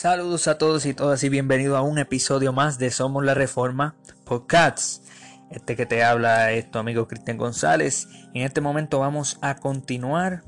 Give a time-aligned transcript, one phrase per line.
[0.00, 3.96] Saludos a todos y todas y bienvenido a un episodio más de Somos la Reforma
[4.24, 5.02] Podcasts.
[5.50, 8.08] Este que te habla es tu amigo Cristian González.
[8.32, 10.42] En este momento vamos a continuar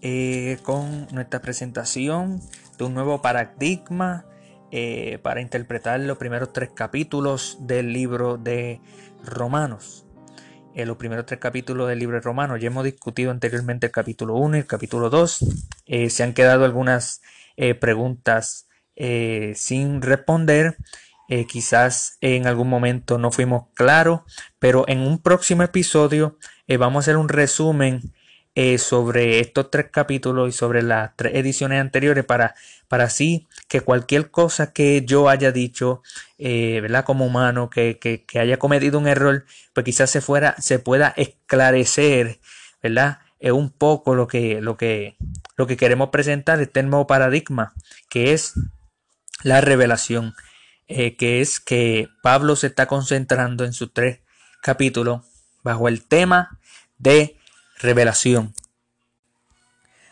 [0.00, 2.40] eh, con nuestra presentación
[2.78, 4.24] de un nuevo paradigma
[4.70, 8.80] eh, para interpretar los primeros tres capítulos del libro de
[9.22, 10.06] Romanos.
[10.74, 14.36] En los primeros tres capítulos del libro de Romanos ya hemos discutido anteriormente el capítulo
[14.36, 15.44] 1 y el capítulo 2.
[15.84, 17.20] Eh, se han quedado algunas
[17.80, 18.67] preguntas
[19.00, 20.76] eh, sin responder.
[21.28, 24.22] Eh, quizás en algún momento no fuimos claros,
[24.58, 28.12] pero en un próximo episodio eh, vamos a hacer un resumen
[28.78, 32.56] sobre estos tres capítulos y sobre las tres ediciones anteriores para,
[32.88, 36.02] para así que cualquier cosa que yo haya dicho,
[36.40, 37.04] ¿verdad?
[37.04, 42.40] Como humano, que, que, haya cometido un error, pues quizás se fuera, se pueda esclarecer,
[42.82, 43.20] ¿verdad?
[43.38, 45.16] Es un poco lo que, lo que,
[45.56, 47.74] lo que queremos presentar, este nuevo paradigma,
[48.08, 48.54] que es
[49.42, 50.34] la revelación,
[50.88, 54.20] eh, que es que Pablo se está concentrando en sus tres
[54.62, 55.22] capítulos
[55.62, 56.58] bajo el tema
[56.98, 57.36] de
[57.78, 58.54] revelación.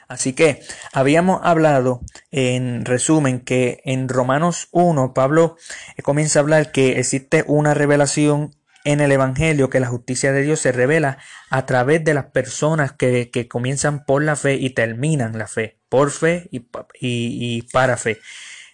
[0.08, 5.56] Así que habíamos hablado en resumen que en Romanos 1 Pablo
[5.96, 10.42] eh, comienza a hablar que existe una revelación en el Evangelio, que la justicia de
[10.42, 11.18] Dios se revela
[11.50, 16.12] a través de las personas que, comienzan por la fe y terminan la fe, por
[16.12, 18.20] fe y para fe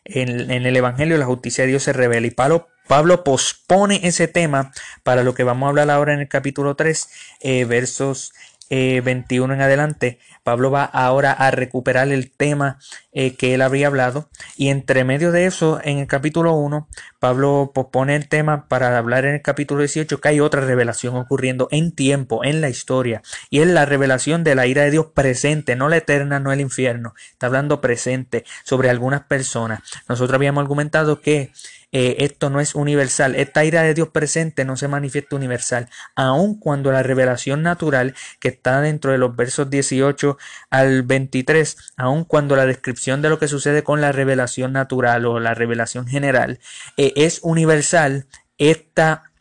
[0.05, 2.27] en, el Evangelio la justicia de Dios se revela.
[2.27, 4.72] Y Pablo, Pablo pospone ese tema
[5.03, 7.09] para lo que vamos a hablar ahora en el capítulo 3,
[7.41, 8.33] eh, versos
[8.70, 12.78] 21 eh, en adelante, Pablo va ahora a recuperar el tema
[13.12, 16.88] eh, que él había hablado y entre medio de eso, en el capítulo 1,
[17.19, 21.69] Pablo pospone el tema para hablar en el capítulo 18 que hay otra revelación ocurriendo
[21.70, 25.76] en tiempo, en la historia, y es la revelación de la ira de Dios presente,
[25.76, 29.81] no la eterna, no el infierno, está hablando presente sobre algunas personas.
[30.08, 31.52] Nosotros habíamos argumentado que
[31.92, 33.34] eh, esto no es universal.
[33.36, 38.48] Esta ira de Dios presente no se manifiesta universal, aun cuando la revelación natural que
[38.48, 40.38] está dentro de los versos 18
[40.70, 45.38] al 23, aun cuando la descripción de lo que sucede con la revelación natural o
[45.38, 46.58] la revelación general
[46.97, 48.26] eh, es universal,
[48.58, 49.31] esta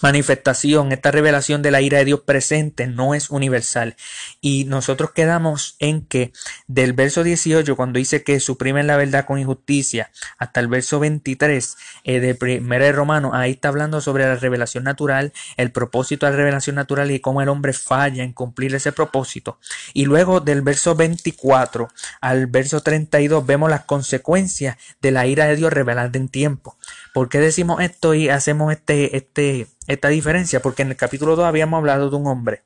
[0.00, 3.96] manifestación, esta revelación de la ira de Dios presente no es universal.
[4.40, 6.32] Y nosotros quedamos en que
[6.66, 11.76] del verso 18, cuando dice que suprimen la verdad con injusticia, hasta el verso 23
[12.04, 16.32] eh, de primera de Romano, ahí está hablando sobre la revelación natural, el propósito de
[16.32, 19.58] la revelación natural y cómo el hombre falla en cumplir ese propósito.
[19.94, 21.88] Y luego del verso 24
[22.20, 26.76] al verso 32 vemos las consecuencias de la ira de Dios revelada en tiempo.
[27.12, 30.60] ¿Por qué decimos esto y hacemos este, este, esta diferencia?
[30.60, 32.62] Porque en el capítulo 2 habíamos hablado de un hombre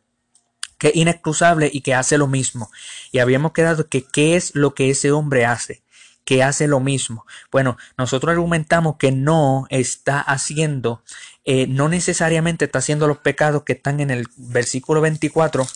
[0.80, 2.70] que es inexcusable y que hace lo mismo.
[3.12, 5.82] Y habíamos quedado que qué es lo que ese hombre hace,
[6.24, 7.26] que hace lo mismo.
[7.52, 11.02] Bueno, nosotros argumentamos que no está haciendo,
[11.44, 15.66] eh, no necesariamente está haciendo los pecados que están en el versículo 24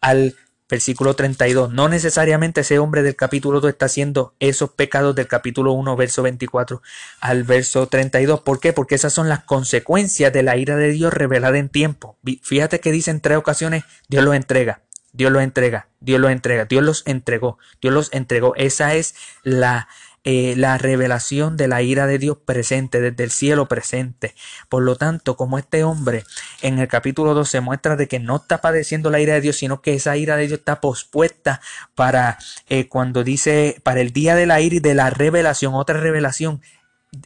[0.00, 0.34] al
[0.72, 1.70] versículo 32.
[1.70, 6.22] No necesariamente ese hombre del capítulo 2 está haciendo esos pecados del capítulo 1, verso
[6.22, 6.80] 24
[7.20, 8.40] al verso 32.
[8.40, 8.72] ¿Por qué?
[8.72, 12.16] Porque esas son las consecuencias de la ira de Dios revelada en tiempo.
[12.40, 14.80] Fíjate que dice en tres ocasiones, Dios los entrega.
[15.14, 18.54] Dios los entrega, Dios los entrega, Dios los entregó, Dios los entregó.
[18.56, 19.88] Esa es la,
[20.24, 24.34] eh, la revelación de la ira de Dios presente, desde el cielo presente.
[24.68, 26.24] Por lo tanto, como este hombre
[26.60, 29.56] en el capítulo 2 se muestra de que no está padeciendo la ira de Dios,
[29.56, 31.60] sino que esa ira de Dios está pospuesta
[31.96, 32.38] para
[32.68, 36.62] eh, cuando dice, para el día de la ira y de la revelación, otra revelación,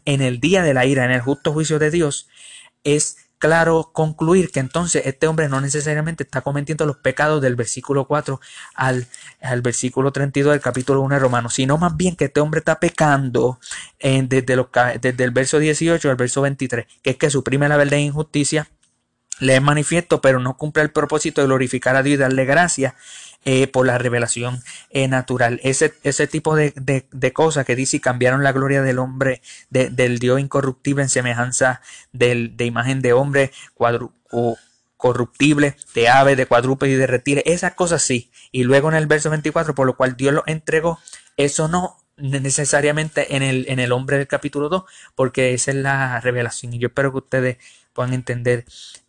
[0.05, 2.28] en el día de la ira, en el justo juicio de Dios,
[2.83, 8.07] es claro concluir que entonces este hombre no necesariamente está cometiendo los pecados del versículo
[8.07, 8.41] 4
[8.75, 9.07] al,
[9.41, 12.81] al versículo 32 del capítulo 1 de Romanos, sino más bien que este hombre está
[12.81, 13.59] pecando
[14.01, 14.69] desde, los,
[15.01, 18.69] desde el verso 18 al verso 23, que es que suprime la verdad e injusticia,
[19.39, 22.95] le es manifiesto, pero no cumple el propósito de glorificar a Dios y darle gracia
[23.48, 24.60] eh, por la revelación
[24.91, 25.60] eh, natural.
[25.63, 29.41] Ese, ese tipo de, de, cosas que dice cambiaron la gloria del hombre,
[29.71, 34.13] del Dios incorruptible en semejanza del, de imagen de hombre cuadru,
[34.97, 37.45] corruptible, de ave, de cuadrúpede y de retire.
[37.47, 38.33] Esas cosas sí.
[38.51, 40.98] Y luego en el verso 24, por lo cual Dios lo entregó,
[41.37, 44.83] eso no necesariamente en el, en el hombre del capítulo 2,
[45.15, 46.75] porque esa es la revelación.
[46.75, 47.59] Y yo espero que ustedes
[47.93, 48.65] puedan entender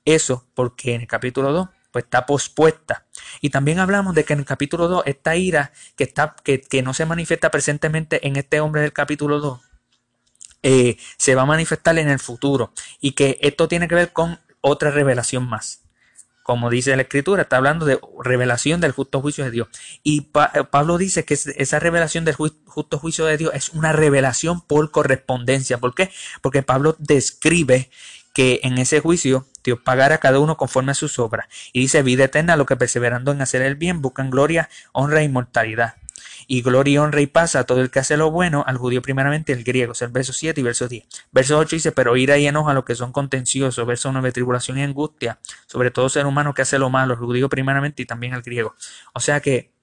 [0.06, 3.08] eso, porque en el capítulo 2 pues está pospuesta.
[3.42, 6.94] Y también hablamos de que en el capítulo 2, esta ira que, está, que, no
[6.94, 9.60] se manifiesta presentemente en este hombre del capítulo 2,
[10.62, 12.72] eh, se va a manifestar en el futuro.
[13.02, 15.82] Y que esto tiene que ver con otra revelación más.
[16.44, 19.70] como dice la escritura, está hablando de revelación del justo juicio de Dios.
[20.04, 24.92] Y Pablo dice que esa revelación del justo juicio de Dios es una revelación por
[24.92, 25.80] correspondencia.
[25.80, 26.12] ¿Por qué?
[26.44, 27.90] Porque Pablo describe
[28.36, 31.48] que en ese juicio Dios pagará a cada uno conforme a sus obras.
[31.74, 35.20] Y dice vida eterna a lo que perseverando en hacer el bien buscan gloria, honra
[35.20, 35.96] e inmortalidad
[36.48, 39.52] y gloria honra y paz a todo el que hace lo bueno, al judío primeramente
[39.52, 41.06] el griego, es el verso 7 y verso 10.
[41.34, 44.78] Verso 8 dice, pero ira y enoja a los que son contenciosos, verso 9, tribulación
[44.78, 48.34] y angustia, sobre todo ser humano que hace lo malo, el judío primeramente y también
[48.34, 48.76] el griego.
[49.14, 49.74] O sea que,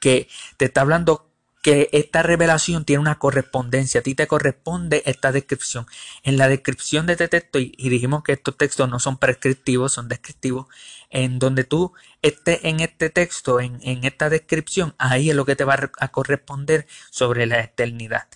[0.00, 1.27] que te está hablando
[1.68, 5.86] que esta revelación tiene una correspondencia, a ti te corresponde esta descripción.
[6.22, 10.08] En la descripción de este texto, y, dijimos que estos textos no son prescriptivos, son
[10.08, 10.66] descriptivos,
[11.10, 11.92] en donde tú
[12.22, 16.86] estés en este texto, en, esta descripción, ahí es lo que te va a corresponder
[17.10, 18.28] sobre la eternidad.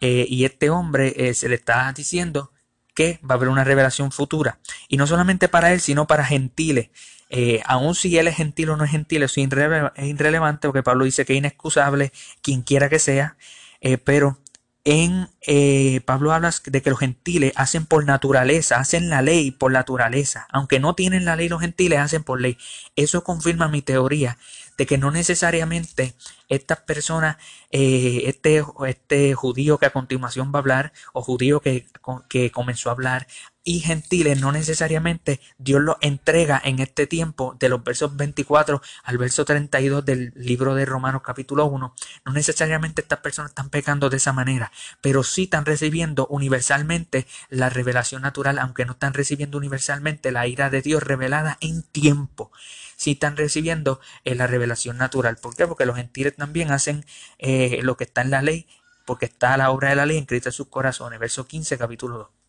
[0.00, 2.50] Eh, y este hombre eh, se le está diciendo
[2.94, 4.58] que va a haber una revelación futura.
[4.88, 6.90] Y no solamente para él, sino para gentiles.
[7.30, 11.04] Eh, aun si él es gentil o no es gentil, eso es, irrelevante porque Pablo
[11.04, 12.12] dice que es inexcusable
[12.42, 13.36] quien quiera que sea,
[13.80, 14.38] eh, pero
[14.84, 19.72] en eh, Pablo habla de que los gentiles hacen por naturaleza, hacen la ley por
[19.72, 22.58] naturaleza, aunque no tienen la ley los gentiles, hacen por ley.
[22.94, 24.38] Eso confirma mi teoría
[24.76, 26.14] de que no necesariamente
[26.48, 27.36] estas personas,
[27.70, 31.86] este, este judío que a continuación va a hablar, o judío que,
[32.28, 33.26] que comenzó a hablar,
[33.64, 39.18] y gentiles no necesariamente Dios los entrega en este tiempo de los versos 24 al
[39.18, 41.94] verso 32 del libro de Romanos capítulo 1.
[42.26, 44.70] No necesariamente estas personas están pecando de esa manera,
[45.00, 50.68] pero sí están recibiendo universalmente la revelación natural, aunque no están recibiendo universalmente la ira
[50.68, 52.52] de Dios revelada en tiempo.
[52.96, 55.36] Sí están recibiendo eh, la revelación natural.
[55.36, 55.66] ¿Por qué?
[55.66, 57.04] Porque los gentiles también hacen
[57.38, 58.68] eh, lo que está en la ley,
[59.06, 61.18] porque está la obra de la ley escrita en sus corazones.
[61.18, 62.43] Verso 15, capítulo 2.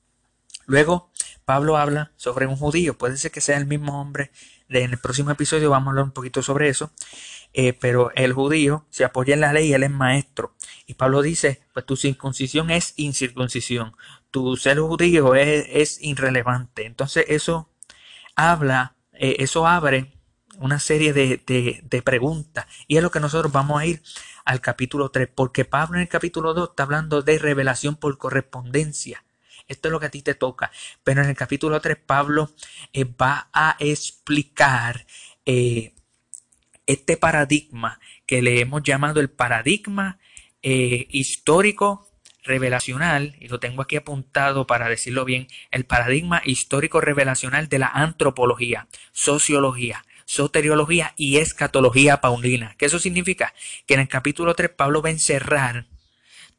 [0.66, 1.12] Luego,
[1.46, 4.32] Pablo habla sobre un judío, puede ser que sea el mismo hombre,
[4.70, 6.92] en el próximo episodio vamos a hablar un poquito sobre eso,
[7.54, 10.56] eh, pero el judío se apoya en la ley, él es maestro.
[10.88, 13.96] Y Pablo dice, pues tu circuncisión es incircuncisión,
[14.32, 16.86] tu ser judío es, irrelevante.
[16.86, 17.70] Entonces eso
[18.36, 20.14] habla, eh, eso abre
[20.60, 22.66] una serie de, de, preguntas.
[22.88, 24.02] Y es lo que nosotros vamos a ir
[24.46, 29.25] al capítulo 3, porque Pablo en el capítulo 2 está hablando de revelación por correspondencia.
[29.68, 30.72] Esto es lo que a ti te toca.
[31.04, 32.52] Pero en el capítulo 3 Pablo
[32.94, 35.06] eh, va a explicar
[35.46, 35.94] eh,
[36.86, 40.20] este paradigma que le hemos llamado el paradigma
[40.62, 42.08] eh, histórico
[42.44, 47.88] revelacional, y lo tengo aquí apuntado para decirlo bien, el paradigma histórico revelacional de la
[47.88, 52.76] antropología, sociología, soteriología y escatología paulina.
[52.78, 53.54] ¿Qué eso significa?
[53.88, 55.88] Que en el capítulo 3 Pablo va a encerrar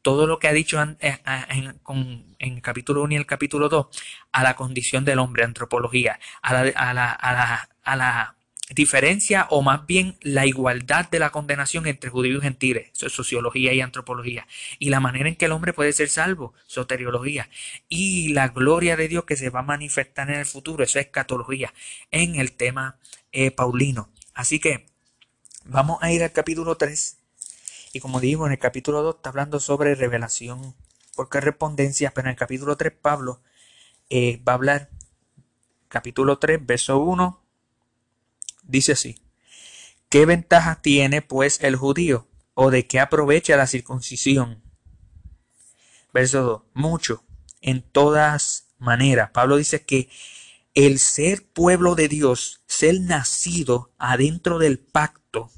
[0.07, 1.19] todo lo que ha dicho eh,
[1.49, 3.87] en, el capítulo 1 y el capítulo 2
[4.31, 8.35] a la condición del hombre, antropología, a la, a la, a la, a la
[8.73, 13.81] diferencia o más bien la igualdad de la condenación entre judíos y gentiles, sociología y
[13.81, 14.47] antropología,
[14.79, 17.49] y la manera en que el hombre puede ser salvo, soteriología,
[17.89, 21.07] y la gloria de Dios que se va a manifestar en el futuro, eso es
[21.07, 21.73] escatología,
[22.11, 22.95] en el tema
[23.33, 24.09] eh, paulino.
[24.33, 24.85] Así que
[25.65, 27.17] vamos a ir al capítulo 3
[27.93, 30.75] y como dijimos en el capítulo 2 está hablando sobre revelación
[31.15, 33.41] por correspondencia, pero en el capítulo 3 Pablo
[34.09, 34.89] eh, va a hablar,
[35.87, 37.43] capítulo 3, verso 1,
[38.63, 39.21] dice así,
[40.09, 44.61] ¿qué ventaja tiene pues el judío o de qué aprovecha la circuncisión?
[46.13, 47.23] Verso 2, mucho,
[47.61, 49.31] en todas maneras.
[49.31, 50.09] Pablo dice que
[50.73, 55.51] el ser pueblo de Dios, ser nacido adentro del pacto,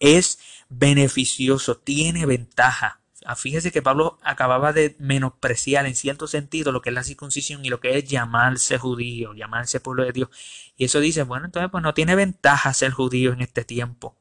[0.00, 0.38] es
[0.78, 3.00] beneficioso, tiene ventaja.
[3.24, 7.64] Ah, fíjese que Pablo acababa de menospreciar en cierto sentido lo que es la circuncisión
[7.64, 10.28] y lo que es llamarse judío, llamarse pueblo de Dios.
[10.76, 14.18] Y eso dice, bueno, entonces pues no tiene ventaja ser judío en este tiempo.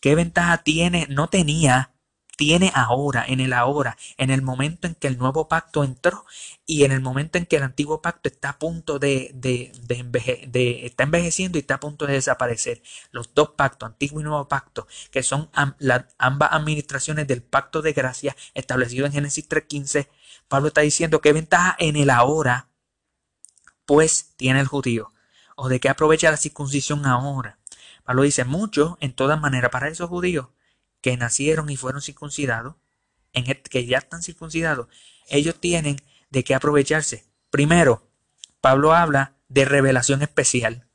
[0.00, 1.06] ¿Qué ventaja tiene?
[1.10, 1.95] No tenía
[2.36, 6.26] tiene ahora, en el ahora, en el momento en que el nuevo pacto entró
[6.66, 10.86] y en el momento en que el antiguo pacto está a punto de, de, de,
[10.86, 12.82] está envejeciendo y está a punto de desaparecer.
[13.10, 15.50] Los dos pactos, antiguo y nuevo pacto, que son
[16.18, 20.08] ambas administraciones del pacto de gracia establecido en Génesis 3.15,
[20.48, 22.68] Pablo está diciendo que ventaja en el ahora,
[23.86, 25.12] pues tiene el judío,
[25.56, 27.58] o de qué aprovecha la circuncisión ahora.
[28.04, 30.48] Pablo dice mucho, en todas maneras, para esos judíos
[31.06, 32.74] que nacieron y fueron circuncidados,
[33.32, 34.88] en que ya están circuncidados,
[35.28, 37.26] ellos tienen de qué aprovecharse.
[37.48, 38.10] Primero,
[38.60, 40.88] Pablo habla de revelación especial.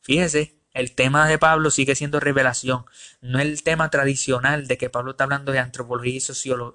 [0.00, 2.84] Fíjese, El tema de Pablo sigue siendo revelación,
[3.20, 6.20] no el tema tradicional de que Pablo está hablando de antropología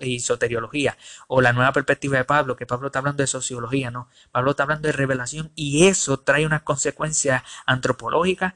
[0.02, 0.98] y, soteriología,
[1.30, 4.10] o la nueva perspectiva de Pablo, que Pablo está hablando de sociología, no.
[4.34, 8.56] Pablo está hablando de revelación y eso trae unas consecuencias antropológicas,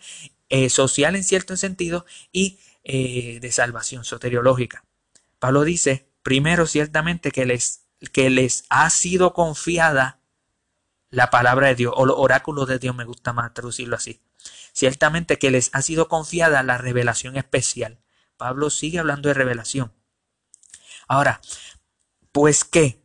[0.50, 4.86] eh, social en cierto sentido, y eh, de salvación soteriológica.
[5.40, 10.22] Pablo dice, primero ciertamente que les, que les ha sido confiada
[11.10, 14.22] la palabra de Dios, o los oráculos de Dios, me gusta más traducirlo así
[14.72, 18.00] Ciertamente que les ha sido confiada la revelación especial.
[18.38, 19.92] Pablo sigue hablando de revelación.
[21.08, 21.42] Ahora,
[22.32, 23.02] pues qué,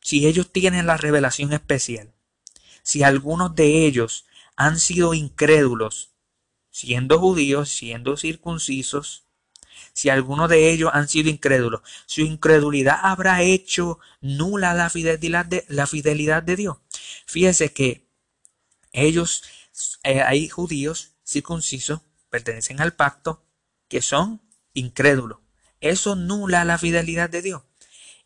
[0.00, 2.14] si ellos tienen la revelación especial,
[2.82, 6.12] si algunos de ellos han sido incrédulos,
[6.76, 9.24] siendo judíos, siendo circuncisos,
[9.94, 15.64] si algunos de ellos han sido incrédulos, su incredulidad habrá hecho nula la fidelidad de,
[15.68, 16.76] la fidelidad de Dios.
[17.24, 18.06] Fíjese que
[18.92, 19.42] ellos
[20.02, 23.42] eh, hay judíos circuncisos, pertenecen al pacto,
[23.88, 24.42] que son
[24.74, 25.38] incrédulos.
[25.80, 27.62] Eso nula la fidelidad de Dios.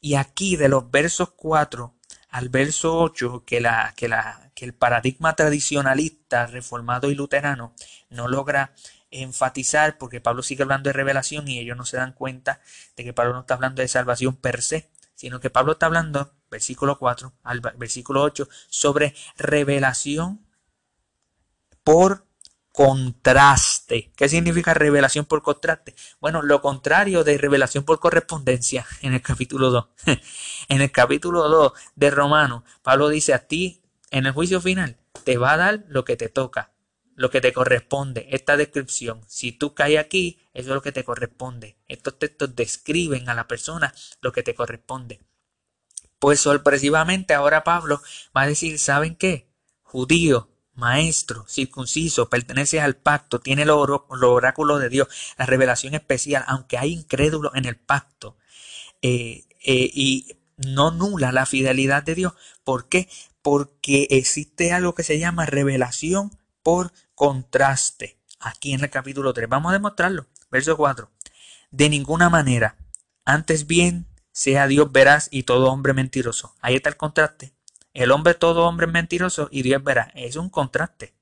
[0.00, 1.94] Y aquí de los versos 4
[2.30, 7.72] al verso 8, que, la, que, la, que el paradigma tradicionalista, reformado y luterano
[8.10, 8.74] no logra
[9.10, 12.60] enfatizar, porque Pablo sigue hablando de revelación y ellos no se dan cuenta
[12.94, 16.34] de que Pablo no está hablando de salvación per se, sino que Pablo está hablando,
[16.50, 20.44] versículo 4 al versículo 8, sobre revelación
[21.82, 22.26] por
[22.70, 24.12] contraste.
[24.14, 25.94] ¿Qué significa revelación por contraste?
[26.20, 29.86] Bueno, lo contrario de revelación por correspondencia en el capítulo 2.
[30.68, 33.79] en el capítulo 2 de Romano, Pablo dice a ti
[34.10, 36.72] en el juicio final, te va a dar lo que te toca,
[37.14, 38.26] lo que te corresponde.
[38.30, 41.76] Esta descripción, si tú caes aquí, eso es lo que te corresponde.
[41.88, 45.20] Estos textos describen a la persona lo que te corresponde.
[46.18, 48.02] Pues sorpresivamente ahora Pablo
[48.36, 49.48] va a decir, ¿saben qué?
[49.82, 56.78] Judío, maestro, circunciso, pertenece al pacto, tiene el, oráculo de Dios, la revelación especial, aunque
[56.78, 58.36] hay incrédulos en el pacto,
[59.02, 62.32] eh, eh, y no nula la fidelidad de Dios.
[62.64, 63.08] ¿Por qué?
[63.42, 66.30] Porque existe algo que se llama revelación
[66.62, 68.18] por contraste.
[68.38, 69.48] Aquí en el capítulo 3.
[69.48, 70.26] Vamos a demostrarlo.
[70.50, 71.10] Verso 4.
[71.70, 72.76] De ninguna manera.
[73.24, 76.54] Antes bien, sea Dios veraz y todo hombre mentiroso.
[76.60, 77.52] Ahí está el contraste.
[77.92, 80.12] El hombre, todo hombre es mentiroso y Dios verá.
[80.14, 81.14] Es un contraste.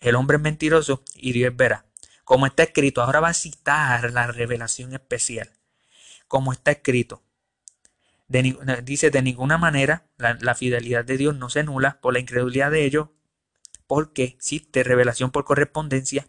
[0.00, 1.86] El hombre es mentiroso y Dios verá.
[2.24, 5.52] Como está escrito, ahora va a citar la revelación especial.
[6.28, 7.22] Como está escrito.
[8.28, 12.84] Dice, de ninguna manera la, fidelidad de Dios no se nula por la incredulidad de
[12.84, 13.08] ellos,
[13.86, 16.26] porque existe revelación por correspondencia,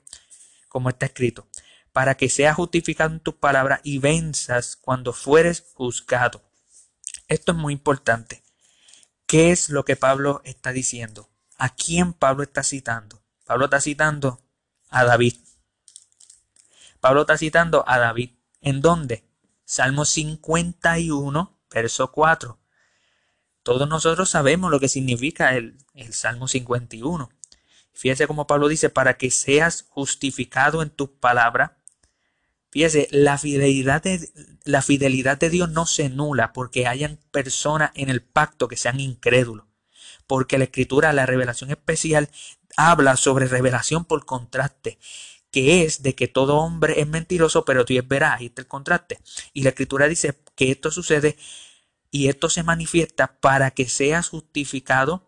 [0.69, 1.47] como está escrito,
[1.91, 6.43] para que seas justificado en tus palabras y venzas cuando fueres juzgado.
[7.27, 8.43] Esto es muy importante.
[9.25, 11.29] ¿Qué es lo que Pablo está diciendo?
[11.57, 13.21] ¿A quién Pablo está citando?
[13.45, 14.41] Pablo está citando
[14.89, 15.35] a David.
[16.99, 18.31] Pablo está citando a David.
[18.61, 19.27] ¿En dónde?
[19.65, 22.59] Salmo 51, verso 4.
[23.63, 27.29] Todos nosotros sabemos lo que significa el, el Salmo 51.
[27.93, 31.77] Fíjese como Pablo dice, para que seas justificado en tu palabra
[32.69, 34.29] Fíjese, la fidelidad, de,
[34.63, 38.99] la fidelidad de Dios no se nula porque hayan personas en el pacto que sean
[38.99, 39.65] incrédulos.
[40.27, 42.29] Porque la escritura, la revelación especial,
[42.75, 44.99] habla sobre revelación por contraste,
[45.49, 48.35] que es de que todo hombre es mentiroso, pero Dios verá.
[48.35, 49.19] Ahí está el contraste.
[49.53, 51.37] Y la escritura dice que esto sucede
[52.11, 55.25] y esto se manifiesta para que seas justificado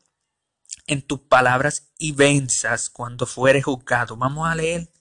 [0.87, 4.17] en tus palabras y venzas cuando fueres juzgado.
[4.17, 4.91] Vamos a leer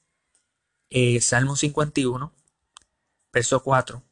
[0.90, 2.32] eh, Salmo 51,
[3.32, 4.02] verso 4.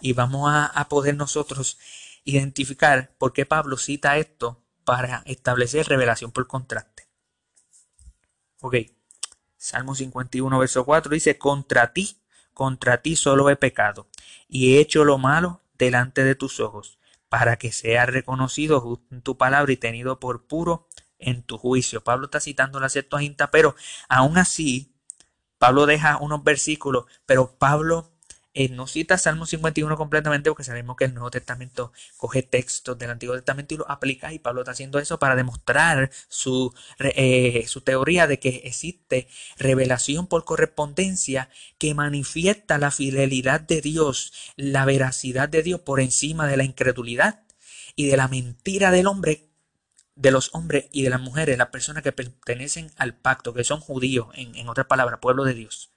[0.00, 1.78] Y vamos a, poder nosotros
[2.24, 7.08] identificar por qué Pablo cita esto para establecer revelación por contraste.
[8.60, 8.76] Ok,
[9.56, 12.23] Salmo 51, verso 4 dice, contra ti,
[12.54, 14.08] contra ti solo he pecado
[14.48, 19.36] y he hecho lo malo delante de tus ojos, para que sea reconocido en tu
[19.36, 22.02] palabra y tenido por puro en tu juicio.
[22.02, 23.74] Pablo está citando la Septuaginta, pero
[24.08, 24.94] aún así
[25.58, 28.13] Pablo deja unos versículos, pero Pablo
[28.54, 33.10] eh, no cita Salmo 51 completamente porque sabemos que el Nuevo Testamento coge textos del
[33.10, 37.80] Antiguo Testamento y los aplica y Pablo está haciendo eso para demostrar su, eh, su
[37.80, 39.26] teoría de que existe
[39.58, 46.46] revelación por correspondencia que manifiesta la fidelidad de Dios, la veracidad de Dios por encima
[46.46, 47.42] de la incredulidad
[47.96, 49.48] y de la mentira del hombre
[50.14, 53.80] de los hombres y de las mujeres, las personas que pertenecen al pacto, que son
[53.80, 55.90] judíos, en, en otras palabras, pueblo de Dios.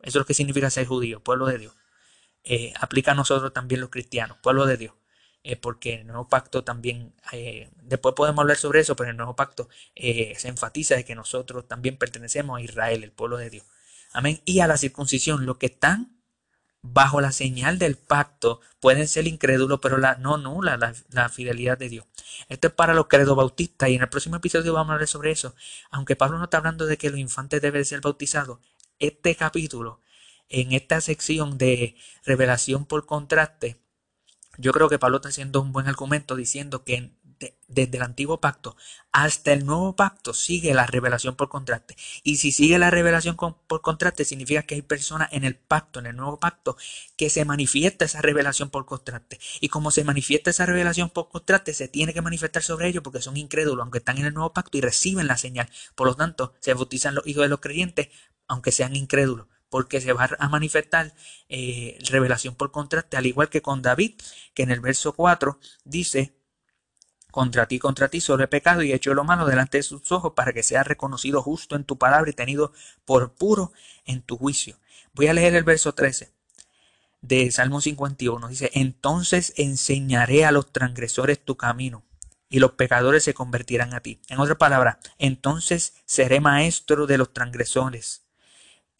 [0.00, 1.74] Eso es lo que significa ser judío, pueblo de Dios.
[2.44, 4.94] Eh, aplica a nosotros también los cristianos, pueblo de Dios.
[5.44, 9.34] eh, porque el nuevo pacto también, eh, después podemos hablar sobre eso, pero el nuevo
[9.34, 13.64] pacto se enfatiza de que nosotros también pertenecemos a Israel, el pueblo de Dios.
[14.12, 14.40] Amén.
[14.44, 16.22] Y a la circuncisión, los que están
[16.82, 21.78] bajo la señal del pacto pueden ser incrédulos, pero la, no nula la, la, fidelidad
[21.78, 22.06] de Dios.
[22.48, 25.30] Esto es para los credos bautistas y en el próximo episodio vamos a hablar sobre
[25.30, 25.54] eso.
[25.90, 28.58] Aunque Pablo no está hablando de que los infantes deben ser bautizados,
[28.98, 30.00] este capítulo,
[30.52, 33.80] en esta sección de revelación por contraste,
[34.58, 37.12] yo creo que Pablo está haciendo un buen argumento diciendo que
[37.66, 38.76] desde el antiguo pacto
[39.10, 41.96] hasta el nuevo pacto sigue la revelación por contraste.
[42.22, 46.06] Y si sigue la revelación por contraste, significa que hay personas en el pacto, en
[46.06, 46.76] el nuevo pacto,
[47.16, 49.40] que se manifiesta esa revelación por contraste.
[49.60, 53.20] Y como se manifiesta esa revelación por contraste, se tiene que manifestar sobre ellos porque
[53.20, 55.68] son incrédulos, aunque están en el nuevo pacto y reciben la señal.
[55.94, 58.08] Por lo tanto, se bautizan los hijos de los creyentes,
[58.46, 61.14] aunque sean incrédulos porque se va a manifestar
[61.48, 64.20] eh, revelación por contraste, al igual que con David,
[64.52, 66.36] que en el verso 4 dice,
[67.30, 70.12] contra ti, contra ti solo he pecado y he hecho lo malo delante de sus
[70.12, 72.74] ojos para que sea reconocido justo en tu palabra y tenido
[73.06, 73.72] por puro
[74.04, 74.78] en tu juicio.
[75.14, 76.34] Voy a leer el verso 13
[77.22, 78.48] de Salmo 51.
[78.48, 82.04] Dice, entonces enseñaré a los transgresores tu camino
[82.50, 84.20] y los pecadores se convertirán a ti.
[84.28, 88.21] En otras palabras, entonces seré maestro de los transgresores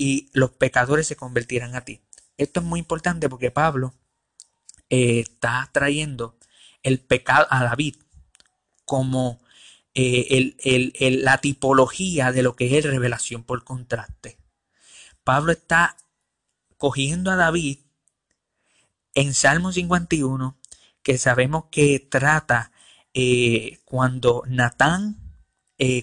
[0.03, 2.01] y los pecadores se convertirán a ti.
[2.37, 3.95] Esto es muy importante porque Pablo
[4.91, 6.37] eh, está trayendo
[6.83, 7.95] el pecado a David
[8.85, 9.41] como
[9.95, 10.57] eh,
[11.23, 14.39] la tipología de lo que es revelación por contraste.
[15.23, 15.97] Pablo está
[16.79, 17.79] cogiendo a David
[19.15, 20.59] en Salmo 51,
[21.05, 22.73] que sabemos que trata
[23.15, 25.21] eh, cuando Natán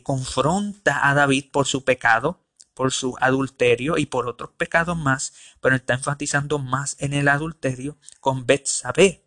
[0.03, 2.48] confronta a David por su pecado
[2.79, 7.97] por su adulterio y por otros pecados más, pero está enfatizando más en el adulterio
[8.21, 9.21] con Betsabé.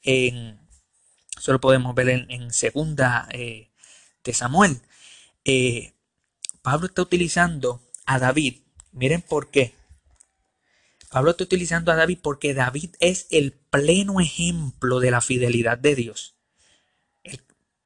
[0.00, 0.60] En,
[1.36, 3.72] eso lo podemos ver en, segunda eh,
[4.22, 4.80] de Samuel.
[5.44, 5.94] Eh,
[6.62, 8.60] Pablo está utilizando a David.
[8.92, 9.74] Miren por qué.
[11.10, 15.96] Pablo está utilizando a David porque David es el pleno ejemplo de la fidelidad de
[15.96, 16.36] Dios.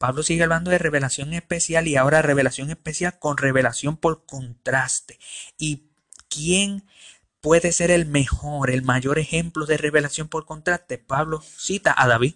[0.02, 5.20] Pablo sigue hablando de revelación especial y ahora revelación especial con revelación por contraste.
[5.56, 5.90] ¿Y
[6.28, 6.84] quién
[7.40, 10.98] puede ser el mejor, el mayor ejemplo de revelación por contraste?
[10.98, 12.34] Pablo cita a David.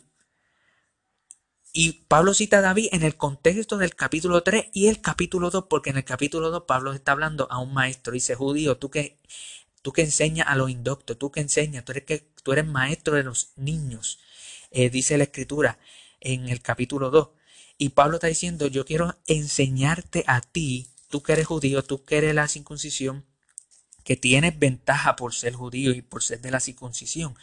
[1.73, 5.65] Y Pablo cita a David en el contexto del capítulo 3 y el capítulo 2,
[5.69, 8.13] porque en el capítulo 2 Pablo está hablando a un maestro.
[8.13, 9.19] Dice, judío, tú que,
[9.83, 13.17] tú que enseñas a los indoctos, tú que enseñas, tú eres, que, tú eres maestro
[13.17, 14.21] de los niños.
[14.71, 15.81] Eh, dice la escritura
[16.21, 17.31] en el capítulo 2.
[17.79, 22.19] Y Pablo está diciendo, yo quiero enseñarte a ti, tú que eres judío, tú que
[22.19, 23.25] eres la circuncisión,
[24.03, 27.37] que tienes ventaja por ser judío y por ser de la circuncisión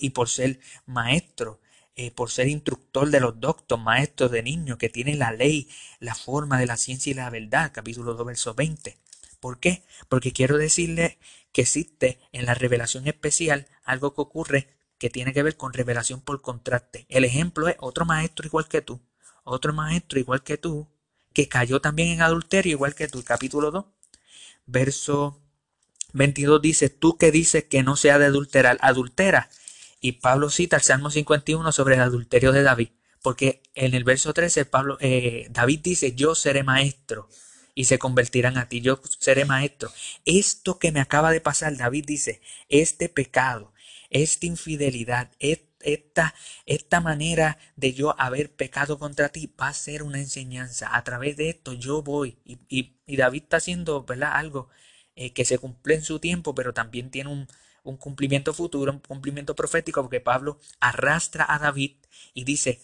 [0.00, 1.60] y por ser maestro,
[1.96, 6.14] eh, por ser instructor de los doctos, maestro de niños, que tiene la ley, la
[6.14, 8.96] forma de la ciencia y la verdad, capítulo 2, verso 20.
[9.40, 9.82] ¿Por qué?
[10.08, 11.18] Porque quiero decirle
[11.52, 16.20] que existe en la revelación especial algo que ocurre que tiene que ver con revelación
[16.20, 17.06] por contraste.
[17.08, 19.00] El ejemplo es otro maestro igual que tú,
[19.46, 20.88] otro maestro igual que tú,
[21.32, 23.22] que cayó también en adulterio igual que tú.
[23.22, 23.84] Capítulo 2,
[24.66, 25.40] verso
[26.12, 29.48] 22 dice, tú que dices que no sea de adulterar, adultera.
[30.00, 32.88] Y Pablo cita el Salmo 51 sobre el adulterio de David,
[33.22, 37.28] porque en el verso 13 Pablo, eh, David dice, yo seré maestro
[37.74, 39.92] y se convertirán a ti, yo seré maestro.
[40.24, 43.72] Esto que me acaba de pasar, David dice, este pecado,
[44.10, 45.30] esta infidelidad,
[45.80, 46.34] esta,
[46.66, 50.96] esta manera de yo haber pecado contra ti va a ser una enseñanza.
[50.96, 52.38] A través de esto yo voy.
[52.44, 54.32] Y, David está haciendo ¿verdad?
[54.34, 54.68] algo
[55.14, 57.48] eh, que se cumple en su tiempo, pero también tiene un,
[57.86, 61.96] un cumplimiento futuro, un cumplimiento profético, porque Pablo arrastra a David
[62.34, 62.80] y dice,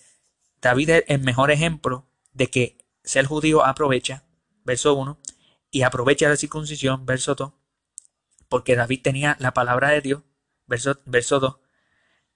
[0.60, 4.24] David es el mejor ejemplo de que ser judío aprovecha,
[4.64, 5.18] verso 1,
[5.70, 7.52] y aprovecha la circuncisión, verso 2,
[8.48, 10.22] porque David tenía la palabra de Dios,
[10.66, 11.56] verso, verso 2,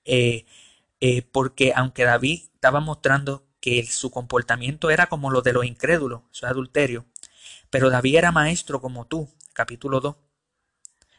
[0.06, 0.46] eh,
[1.00, 6.22] eh, porque aunque David estaba mostrando que su comportamiento era como lo de los incrédulos,
[6.30, 7.06] su adulterio,
[7.68, 10.16] pero David era maestro como tú, capítulo 2.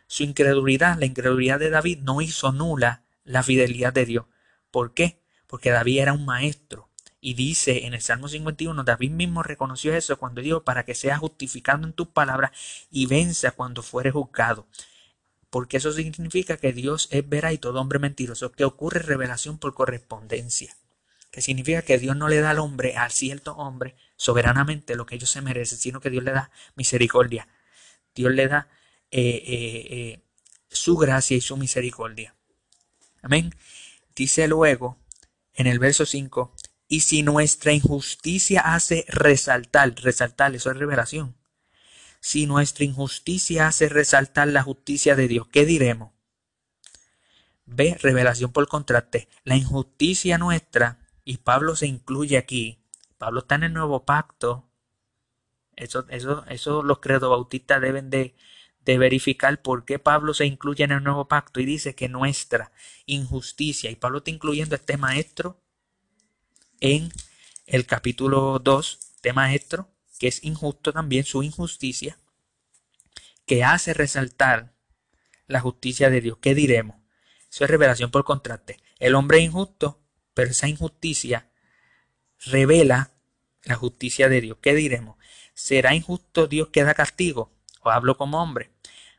[0.08, 4.26] Su incredulidad, la incredulidad de David no hizo nula la fidelidad de Dios.
[4.72, 5.22] ¿Por qué?
[5.48, 6.90] Porque David era un maestro.
[7.20, 11.18] Y dice en el Salmo 51, David mismo reconoció eso cuando dijo, para que sea
[11.18, 12.52] justificado en tus palabras
[12.90, 14.68] y venza cuando fuere juzgado
[15.50, 19.74] porque eso significa que Dios es veraz y todo hombre mentiroso, que ocurre revelación por
[19.74, 20.76] correspondencia,
[21.32, 25.16] que significa que Dios no le da al hombre, a cierto hombre, soberanamente lo que
[25.16, 27.48] ellos se merecen, sino que Dios le da misericordia,
[28.14, 28.68] Dios le da
[29.12, 30.20] eh, eh, eh,
[30.70, 32.36] su gracia y su misericordia.
[33.22, 33.56] Amén.
[34.16, 34.98] Dice luego
[35.54, 36.54] en el verso 5,
[36.88, 41.36] y si nuestra injusticia hace resaltar, resaltar, eso es revelación.
[42.20, 46.12] Si nuestra injusticia hace resaltar la justicia de Dios, ¿qué diremos?
[47.66, 49.28] Ve, revelación por contraste.
[49.44, 52.80] La injusticia nuestra, y Pablo se incluye aquí,
[53.18, 54.70] Pablo está en el nuevo pacto.
[55.76, 58.36] Eso, eso, eso los bautistas deben de,
[58.86, 62.72] de verificar por qué Pablo se incluye en el nuevo pacto y dice que nuestra
[63.06, 65.62] injusticia, y Pablo está incluyendo este maestro
[66.80, 67.12] en
[67.66, 72.18] el capítulo 2, este maestro, que es injusto también, su injusticia,
[73.46, 74.74] que hace resaltar
[75.48, 76.38] la justicia de Dios.
[76.42, 76.98] ¿Qué diremos?
[77.52, 78.80] Eso es revelación por contraste.
[79.00, 80.02] El hombre es injusto,
[80.34, 81.50] pero esa injusticia
[82.46, 83.12] revela
[83.64, 84.58] la justicia de Dios.
[84.62, 85.18] ¿Qué diremos?
[85.54, 87.52] ¿Será injusto Dios que da castigo?
[87.82, 88.72] O hablo como hombre.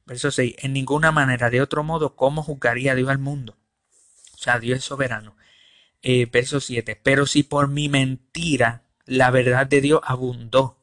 [0.07, 0.57] Verso 6.
[0.59, 3.57] En ninguna manera, de otro modo, ¿cómo juzgaría Dios al mundo?
[4.35, 5.37] O sea, Dios es soberano.
[6.03, 7.01] Eh, verso 7.
[7.03, 10.78] Pero si por mi mentira la verdad de Dios abundó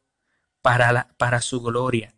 [0.65, 2.15] para, para su gloria.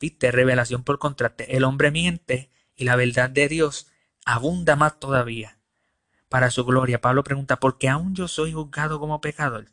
[0.00, 0.32] ¿Viste?
[0.32, 1.54] Revelación por contraste.
[1.54, 3.88] El hombre miente y la verdad de Dios
[4.24, 5.58] abunda más todavía
[6.30, 7.02] para su gloria.
[7.02, 9.66] Pablo pregunta, ¿por qué aún yo soy juzgado como pecador?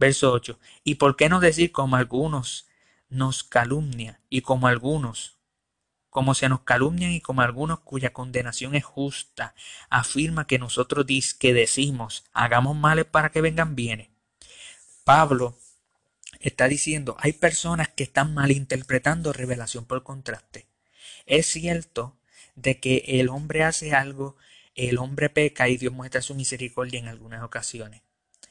[0.00, 0.58] Verso 8.
[0.82, 2.66] ¿Y por qué no decir como algunos
[3.08, 5.38] nos calumnia y como algunos
[6.08, 9.54] como se nos calumnian y como algunos cuya condenación es justa,
[9.90, 11.06] afirma que nosotros
[11.38, 14.08] que decimos, hagamos males para que vengan bienes.
[15.04, 15.56] Pablo
[16.40, 20.66] está diciendo, hay personas que están malinterpretando revelación por contraste.
[21.26, 22.18] Es cierto
[22.56, 24.36] de que el hombre hace algo,
[24.74, 28.02] el hombre peca y Dios muestra su misericordia en algunas ocasiones.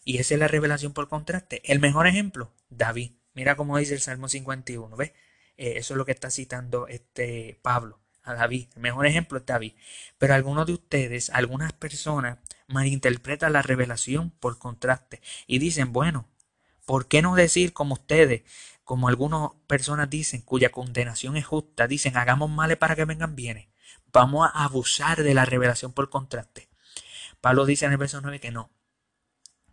[0.05, 1.61] Y esa es la revelación por contraste.
[1.65, 3.11] El mejor ejemplo, David.
[3.33, 5.11] Mira cómo dice el Salmo 51, ¿ves?
[5.57, 8.69] Eh, eso es lo que está citando este Pablo a David.
[8.75, 9.73] El mejor ejemplo es David.
[10.17, 16.27] Pero algunos de ustedes, algunas personas, malinterpretan la revelación por contraste y dicen, bueno,
[16.89, 18.41] ¿por qué no decir como ustedes,
[18.83, 23.67] como algunas personas dicen, cuya condenación es justa, dicen, hagamos males para que vengan bienes?
[24.11, 26.67] Vamos a abusar de la revelación por contraste.
[27.41, 28.71] Pablo dice en el verso 9 que no.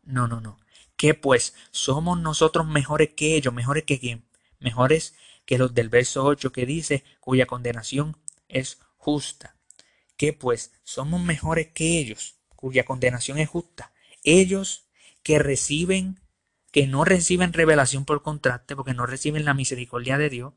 [0.03, 0.61] No, no, no.
[0.99, 4.29] Que pues somos nosotros mejores que ellos, mejores que quién?
[4.59, 5.15] Mejores
[5.47, 9.57] que los del verso 8 que dice, cuya condenación es justa.
[10.19, 13.95] Que pues somos mejores que ellos, cuya condenación es justa.
[14.23, 14.91] Ellos
[15.23, 16.21] que reciben,
[16.77, 20.53] que no reciben revelación por contraste, porque no reciben la misericordia de Dios,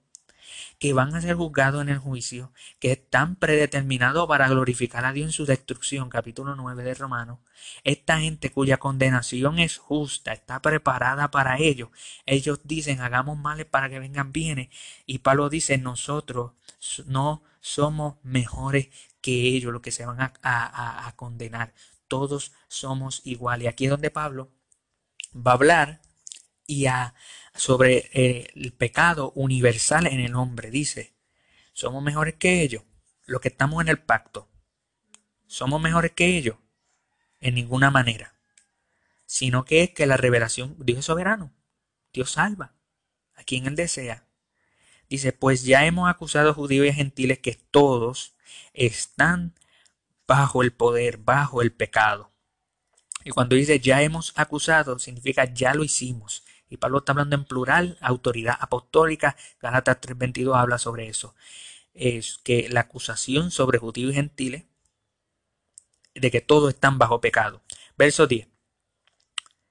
[0.77, 5.27] que van a ser juzgados en el juicio, que están predeterminados para glorificar a Dios
[5.27, 7.39] en su destrucción, capítulo 9 de Romanos.
[7.86, 11.89] Esta gente cuya condenación es justa, está preparada para ello.
[12.25, 14.67] Ellos dicen, hagamos males para que vengan bienes.
[15.05, 16.51] Y Pablo dice, nosotros
[17.05, 18.89] no somos mejores
[19.21, 21.73] que ellos, los que se van a, a condenar.
[22.10, 23.63] Todos somos iguales.
[23.63, 24.51] Y aquí es donde Pablo
[25.34, 26.09] va a hablar
[26.69, 27.15] y a
[27.55, 30.69] sobre eh, el pecado universal en el hombre.
[30.69, 31.15] Dice,
[31.73, 32.84] somos mejores que ellos,
[33.25, 34.47] los que estamos en el pacto.
[35.47, 36.58] Somos mejores que ellos
[37.39, 38.36] en ninguna manera.
[39.25, 41.51] Sino que es que la revelación, Dios es soberano.
[42.13, 42.75] Dios salva
[43.34, 44.27] a quien Él desea.
[45.10, 48.36] Dice, pues ya hemos acusado a judíos y gentiles que todos
[48.73, 49.55] están
[50.27, 52.32] bajo el poder, bajo el pecado.
[53.23, 57.45] Y cuando dice ya hemos acusado, significa ya lo hicimos, y Pablo está hablando en
[57.45, 59.36] plural, autoridad apostólica.
[59.60, 61.36] Galatas 3.22 habla sobre eso.
[61.93, 64.65] Es que la acusación sobre judíos y gentiles
[66.13, 67.63] de que todos están bajo pecado.
[67.97, 68.47] Verso 10.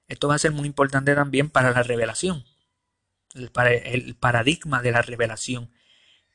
[0.09, 2.45] Esto va a ser muy importante también para la revelación,
[3.35, 5.71] el, paradigma de la revelación,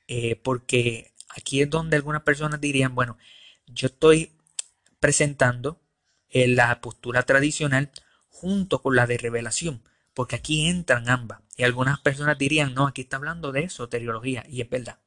[0.08, 3.18] eh, porque aquí es donde algunas personas dirían, bueno,
[3.66, 4.32] yo estoy
[5.00, 5.82] presentando
[6.30, 7.90] eh, la postura tradicional
[8.30, 9.82] junto con la de revelación
[10.14, 11.42] porque aquí entran ambas.
[11.56, 15.00] Y algunas personas dirían, no, aquí está hablando de soteriología, y es verdad,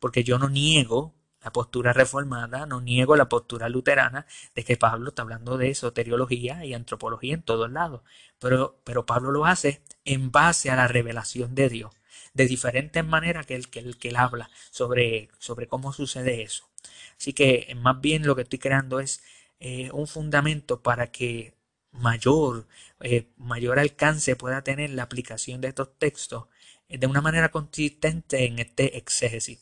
[0.00, 5.08] porque yo no niego la postura reformada, no niego la postura luterana de que Pablo
[5.08, 8.02] está hablando de soteriología y antropología en todos lados,
[8.38, 11.92] pero, pero Pablo lo hace en base a la revelación de Dios,
[12.34, 16.68] de diferentes maneras que él, que él, que él habla sobre, sobre cómo sucede eso.
[17.18, 19.22] Así que más bien lo que estoy creando es
[19.60, 21.54] eh, un fundamento para que
[21.92, 22.66] mayor,
[23.00, 26.46] eh, mayor alcance pueda tener la aplicación de estos textos
[26.88, 29.60] eh, de una manera consistente en este exégesis.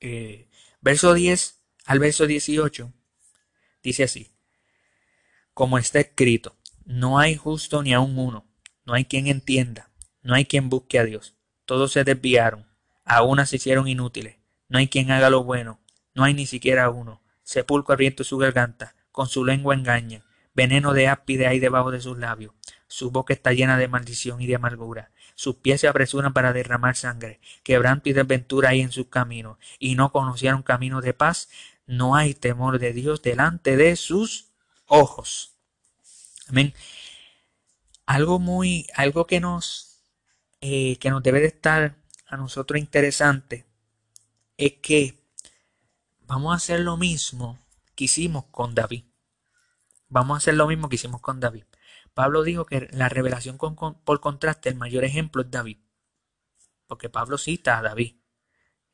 [0.00, 0.48] Eh,
[0.80, 2.92] verso 10 al verso 18
[3.82, 4.32] dice así,
[5.54, 8.46] como está escrito, no hay justo ni aun uno,
[8.84, 9.90] no hay quien entienda,
[10.22, 12.66] no hay quien busque a Dios, todos se desviaron,
[13.04, 14.36] a una se hicieron inútiles,
[14.68, 15.80] no hay quien haga lo bueno,
[16.14, 21.06] no hay ni siquiera uno, sepulcro abierto su garganta, con su lengua engaña veneno de
[21.06, 22.54] áspide hay debajo de sus labios.
[22.88, 25.12] Su boca está llena de maldición y de amargura.
[25.34, 27.40] Sus pies se apresuran para derramar sangre.
[27.62, 29.58] Quebranto y desventura hay en sus caminos.
[29.78, 31.50] Y no conocieron camino de paz.
[31.86, 34.48] No hay temor de Dios delante de sus
[34.86, 35.52] ojos.
[36.48, 36.72] Amén.
[38.06, 40.00] Algo muy, algo que nos,
[40.60, 43.66] eh, que nos debe de estar a nosotros interesante
[44.56, 45.18] es que
[46.20, 47.58] vamos a hacer lo mismo
[47.94, 49.04] que hicimos con David.
[50.08, 51.64] Vamos a hacer lo mismo que hicimos con David.
[52.14, 55.78] Pablo dijo que la revelación por contraste, el mayor ejemplo es David.
[56.86, 58.16] Porque Pablo cita a David.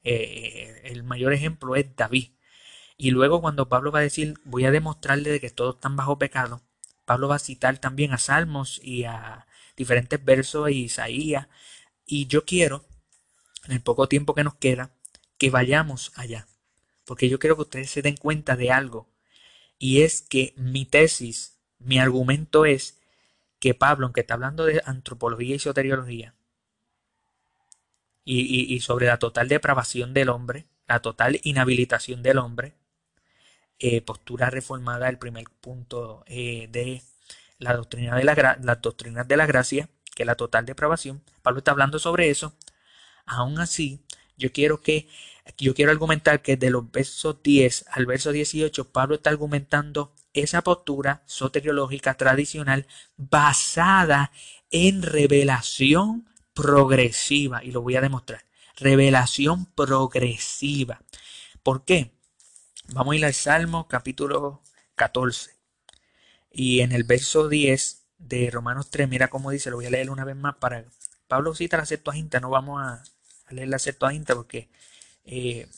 [0.03, 2.33] Eh, el mayor ejemplo es David.
[2.97, 6.19] Y luego cuando Pablo va a decir, voy a demostrarle de que todos están bajo
[6.19, 6.63] pecado,
[7.05, 9.47] Pablo va a citar también a Salmos y a
[9.77, 11.49] diferentes versos de Isaías.
[12.07, 12.85] Y yo quiero,
[13.67, 14.95] en el poco tiempo que nos queda,
[15.39, 16.47] que vayamos allá.
[17.05, 19.12] Porque yo quiero que ustedes se den cuenta de algo.
[19.83, 23.01] Y es que mi tesis, mi argumento es
[23.59, 26.37] que Pablo, aunque está hablando de antropología y soteriología,
[28.25, 32.75] y, sobre la total depravación del hombre, la total inhabilitación del hombre,
[33.81, 37.03] eh, postura reformada, el primer punto eh, de
[37.59, 41.25] la doctrina de la, las doctrinas de la gracia, que es la total depravación.
[41.43, 42.55] Pablo está hablando sobre eso.
[43.27, 44.01] Aún así,
[44.37, 45.09] yo quiero que
[45.59, 50.63] yo quiero argumentar que de los versos 10 al verso 18 Pablo está argumentando esa
[50.63, 54.33] postura soteriológica tradicional basada
[54.71, 58.45] en revelación progresiva y lo voy a demostrar.
[58.77, 61.03] Revelación progresiva.
[61.63, 62.13] ¿Por qué?
[62.89, 64.63] Vamos a ir al Salmo capítulo
[64.95, 65.57] 14.
[66.51, 70.11] Y en el verso 10 de Romanos 3, mira cómo dice, lo voy a leer
[70.11, 70.85] una vez más para...
[71.29, 73.03] Pablo cita la Septuaginta, no vamos a,
[73.51, 74.71] leer la Septuaginta porque
[75.25, 75.69] eh,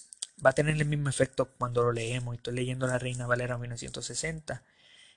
[0.45, 2.35] va a tener el mismo efecto cuando lo leemos.
[2.35, 4.63] Estoy leyendo la Reina Valera 1960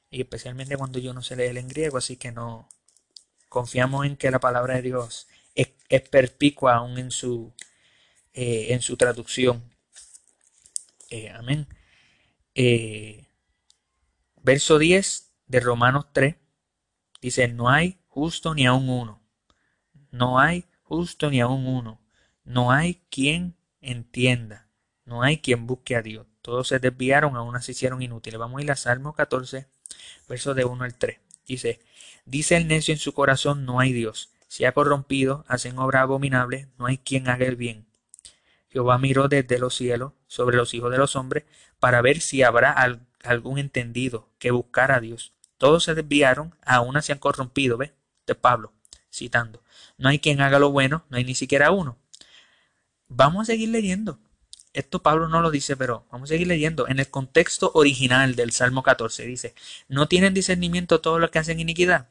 [0.10, 2.70] y especialmente cuando yo no sé leer en griego, así que no
[3.50, 5.70] confiamos en que la palabra de Dios es,
[6.10, 7.54] perpicua aún en su,
[8.34, 9.64] eh, en su traducción.
[11.10, 11.68] Eh, amén.
[14.48, 16.36] Verso 10 de Romanos 3
[17.22, 19.22] dice, no hay justo ni aun uno.
[20.10, 22.02] No hay justo ni aun uno.
[22.46, 24.68] No hay quien entienda.
[25.06, 26.28] No hay quien busque a Dios.
[26.42, 28.40] Todos se desviaron, aún se hicieron inútiles.
[28.40, 29.68] Vamos a ir a Salmo 14,
[30.28, 31.20] verso de 1 al 3.
[31.46, 31.80] Dice,
[32.26, 34.32] dice el necio en su corazón, no hay Dios.
[34.48, 37.86] Se ha corrompido, hacen obra abominable, no hay quien haga el bien.
[38.70, 41.46] Jehová miró desde los cielos sobre los hijos de los hombres
[41.80, 42.76] para ver si habrá
[43.24, 45.34] algún entendido que buscara a Dios.
[45.58, 47.94] Todos se desviaron, aún se han corrompido, ¿ve?
[48.26, 48.74] De Pablo,
[49.12, 49.64] citando.
[49.98, 51.98] No hay quien haga lo bueno, no hay ni siquiera uno.
[53.10, 54.20] Vamos a seguir leyendo.
[54.74, 56.88] Esto Pablo no lo dice, pero vamos a seguir leyendo.
[56.88, 59.56] En el contexto original del Salmo 14 dice,
[59.88, 62.10] ¿no tienen discernimiento todos los que hacen iniquidad?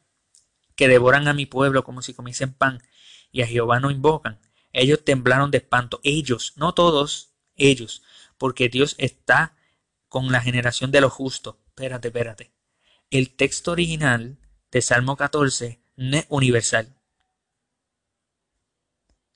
[0.75, 2.83] Que devoran a mi pueblo como si comiesen pan
[3.31, 4.41] y a Jehová no invocan.
[4.73, 6.01] Ellos temblaron de espanto.
[6.03, 8.03] Ellos, no todos, ellos,
[8.37, 9.55] porque Dios está
[10.09, 11.57] con la generación de los justos.
[11.69, 12.53] Espérate, espérate.
[13.11, 14.39] El texto original
[14.73, 16.96] de Salmo 14 no es universal.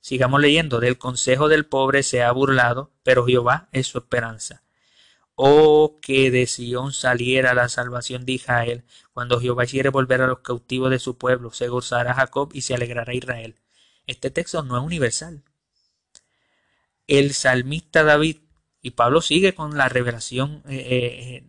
[0.01, 0.81] Sigamos leyendo.
[0.81, 4.63] Del consejo del pobre se ha burlado, pero Jehová es su esperanza.
[5.35, 8.85] Oh, que de Sión saliera la salvación de Israel.
[9.13, 12.75] Cuando Jehová quiere volver a los cautivos de su pueblo, se gozará Jacob y se
[12.75, 13.57] alegrará Israel.
[14.07, 15.43] Este texto no es universal.
[17.07, 18.39] El salmista David
[18.83, 21.45] y Pablo sigue con la revelación eh,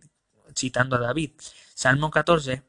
[0.56, 1.32] citando a David.
[1.74, 2.62] Salmo 14.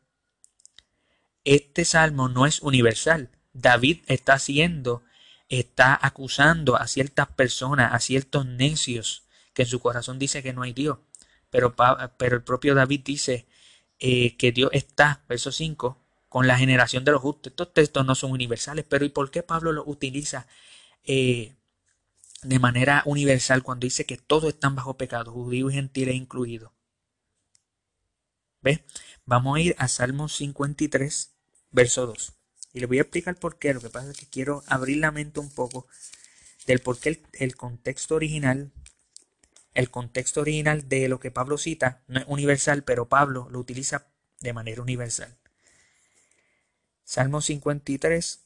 [1.44, 3.30] Este salmo no es universal.
[3.54, 5.04] David está haciendo,
[5.50, 10.64] está acusando a ciertas personas, a ciertos necios, que en su corazón dice que no
[10.64, 11.00] hay Dios.
[11.50, 11.76] Pero,
[12.18, 13.46] pero el propio David dice
[14.00, 17.52] que Dios está, verso 5, con la generación de los justos.
[17.52, 20.48] Estos textos no son universales, pero ¿y por qué Pablo los utiliza
[22.44, 26.72] de manera universal cuando dice que todos están bajo pecado, judíos y gentiles incluidos.
[28.62, 28.82] ¿Ves?
[29.26, 31.32] Vamos a ir a Salmo 53,
[31.72, 32.34] verso 2.
[32.74, 33.74] Y le voy a explicar por qué.
[33.74, 35.88] Lo que pasa es que quiero abrir la mente un poco
[36.66, 38.72] del por qué el, contexto original,
[39.74, 44.08] el contexto original de lo que Pablo cita no es universal, pero Pablo lo utiliza
[44.42, 45.38] de manera universal.
[47.04, 48.40] Salmo 53,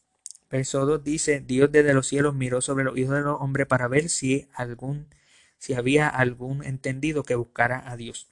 [0.49, 3.87] Verso 2 dice, Dios desde los cielos miró sobre los hijos de los hombres para
[3.87, 5.07] ver si algún
[5.57, 8.29] si había algún entendido que buscara a Dios.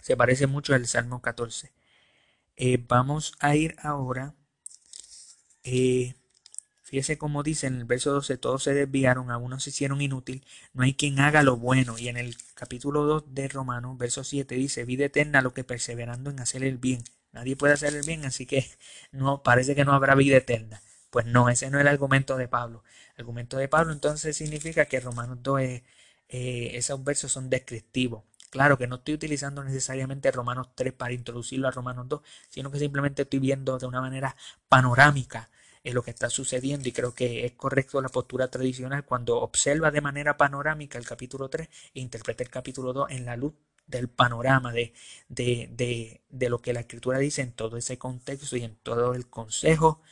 [0.00, 1.72] Se parece mucho al Salmo 14.
[2.56, 4.34] Eh, vamos a ir ahora.
[5.66, 6.14] Eh,
[6.84, 10.46] fíjese cómo dice en el verso 12, todos se desviaron, a unos se hicieron inútil,
[10.72, 11.98] no hay quien haga lo bueno.
[11.98, 16.30] Y en el capítulo 2 de Romanos, verso 7 dice, vida eterna lo que perseverando
[16.30, 17.02] en hacer el bien.
[17.32, 18.66] Nadie puede hacer el bien, así que
[19.12, 20.82] no parece que no habrá vida eterna.
[21.10, 22.84] Pues no, ese no es el argumento de Pablo.
[23.16, 25.82] El argumento de Pablo entonces significa que Romanos 2 es,
[26.28, 28.22] eh, esos versos son descriptivos.
[28.50, 32.78] Claro que no estoy utilizando necesariamente Romanos 3 para introducirlo a Romanos 2, sino que
[32.78, 34.36] simplemente estoy viendo de una manera
[34.68, 35.50] panorámica
[35.86, 39.92] eh, lo que está sucediendo y creo que es correcto la postura tradicional cuando observa
[39.92, 43.54] de manera panorámica el capítulo 3 e interpreta el capítulo 2 en la luz
[43.86, 44.92] del panorama de,
[45.28, 49.28] de, de, lo que la escritura dice en todo ese contexto y en todo el
[49.28, 50.02] consejo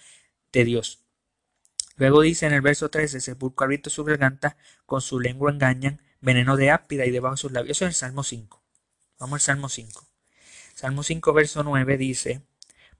[0.53, 1.03] de Dios.
[1.97, 4.57] Luego dice en el verso 13, sepulcro abierto su garganta,
[4.87, 7.77] con su lengua engañan, veneno de áspida y debajo de sus labios.
[7.77, 8.63] Eso es el Salmo 5.
[9.19, 10.07] Vamos al Salmo 5.
[10.77, 12.43] Salmo 5, verso 9 dice,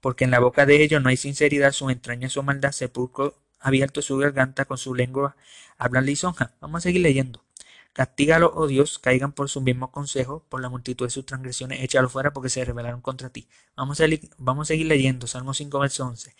[0.05, 4.03] porque en la boca de ellos no hay sinceridad, su entraña su maldad, sepulcro abierto
[4.03, 5.35] su garganta, con su lengua
[5.79, 6.53] hablan lisonja.
[6.61, 7.43] Vamos a seguir leyendo.
[7.91, 12.07] Castígalo, oh Dios, caigan por su mismo consejo, por la multitud de sus transgresiones, échalo
[12.07, 13.47] fuera porque se rebelaron contra ti.
[13.75, 14.05] Vamos a,
[14.37, 16.35] vamos a seguir leyendo, Salmo 5, verso 11.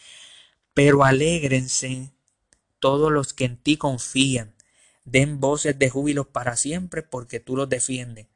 [0.76, 2.12] Pero alégrense
[2.80, 4.54] todos los que en ti confían,
[5.06, 8.28] den voces de júbilo para siempre, porque tú los defiendes.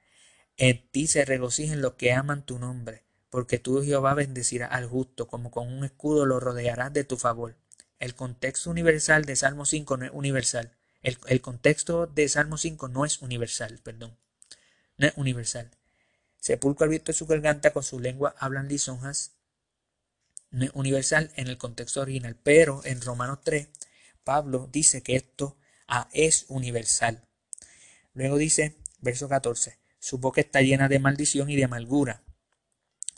[0.57, 5.27] En ti se regocijen los que aman tu nombre, porque tú, Jehová, bendecirás al justo,
[5.27, 7.55] como con un escudo lo rodearás de tu favor.
[7.99, 10.75] El contexto universal de Salmo 5 no es universal.
[11.01, 14.17] El, contexto de Salmo 5 no es universal, perdón.
[14.97, 15.71] No es universal.
[16.39, 19.33] Sepulcro abierto su garganta, con su lengua hablan lisonjas.
[20.51, 23.69] No es universal en el contexto original, pero en Romanos 3,
[24.23, 27.23] Pablo dice que esto ah, es universal.
[28.13, 32.23] Luego dice, verso 14, su boca está llena de maldición y de amargura.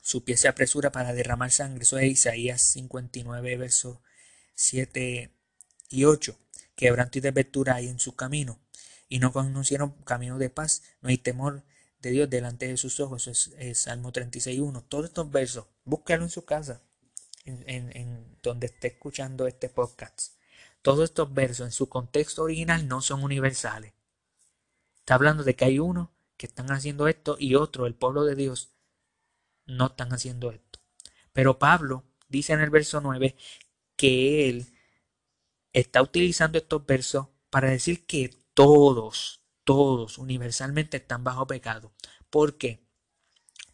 [0.01, 1.83] Su pie se apresura para derramar sangre.
[1.83, 3.99] Eso es Isaías 59, versos
[4.55, 5.31] 7
[5.89, 6.37] y 8
[6.81, 8.59] quebranto y desventura hay en su camino,
[9.07, 11.63] y no conocieron camino de paz, no hay temor
[12.01, 13.27] de Dios delante de sus ojos.
[13.27, 14.83] Es, es Salmo 36.1.
[14.89, 16.81] Todos estos versos, búscalo en su casa,
[17.45, 20.33] en, en donde esté escuchando este podcast.
[20.81, 23.93] Todos estos versos en su contexto original no son universales.
[24.97, 28.33] Está hablando de que hay uno que están haciendo esto y otro, el pueblo de
[28.33, 28.71] Dios,
[29.71, 30.79] no están haciendo esto.
[31.33, 33.35] Pero Pablo dice en el verso 9
[33.95, 34.67] que él
[35.73, 41.93] está utilizando estos versos para decir que todos, todos universalmente están bajo pecado.
[42.29, 42.85] ¿Por qué?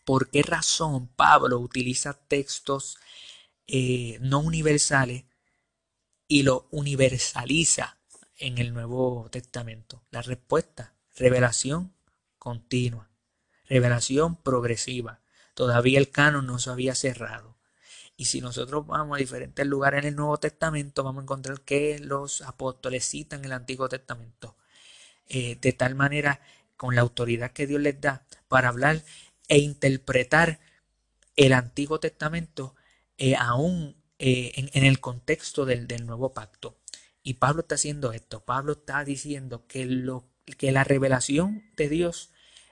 [0.03, 2.97] ¿Por qué razón Pablo utiliza textos
[3.67, 5.25] eh, no universales
[6.27, 7.99] y lo universaliza
[8.37, 10.05] en el Nuevo Testamento?
[10.11, 11.93] La respuesta, revelación
[12.37, 13.09] continua,
[13.65, 15.21] revelación progresiva.
[15.57, 17.57] Todavía el canon no se había cerrado.
[18.15, 21.97] Y si nosotros vamos a diferentes lugares en el Nuevo Testamento, vamos a encontrar que
[21.97, 24.55] los apóstoles citan el Antiguo Testamento.
[25.27, 26.41] Eh, de tal manera,
[26.75, 29.03] con la autoridad que Dios les da para hablar
[29.47, 30.59] e interpretar
[31.35, 32.75] el Antiguo Testamento
[33.17, 36.77] eh, aún eh, en, el contexto del, Nuevo Pacto.
[37.23, 38.45] Y Pablo está haciendo esto.
[38.45, 42.29] Pablo está diciendo que, lo, que la revelación de Dios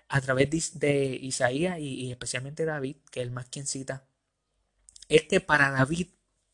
[0.08, 4.06] a través de, Isaías y, especialmente David, que es el más quien cita
[5.10, 6.08] es que para David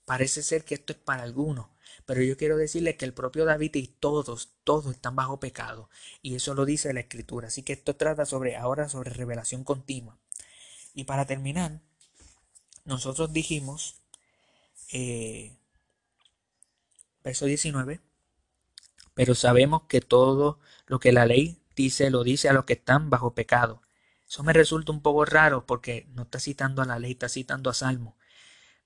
[0.05, 1.67] parece ser que esto es para algunos,
[2.05, 5.89] pero yo quiero decirle que el propio David y todos, todos están bajo pecado,
[6.21, 7.47] y eso lo dice la escritura.
[7.47, 10.17] Así que esto trata sobre ahora sobre revelación continua.
[10.93, 11.79] Y para terminar,
[12.83, 14.01] nosotros dijimos,
[14.91, 15.55] eh,
[17.23, 18.01] verso 19,
[19.13, 23.09] pero sabemos que todo lo que la ley dice lo dice a los que están
[23.09, 23.81] bajo pecado.
[24.27, 27.69] Eso me resulta un poco raro porque no está citando a la ley, está citando
[27.69, 28.15] a Salmo.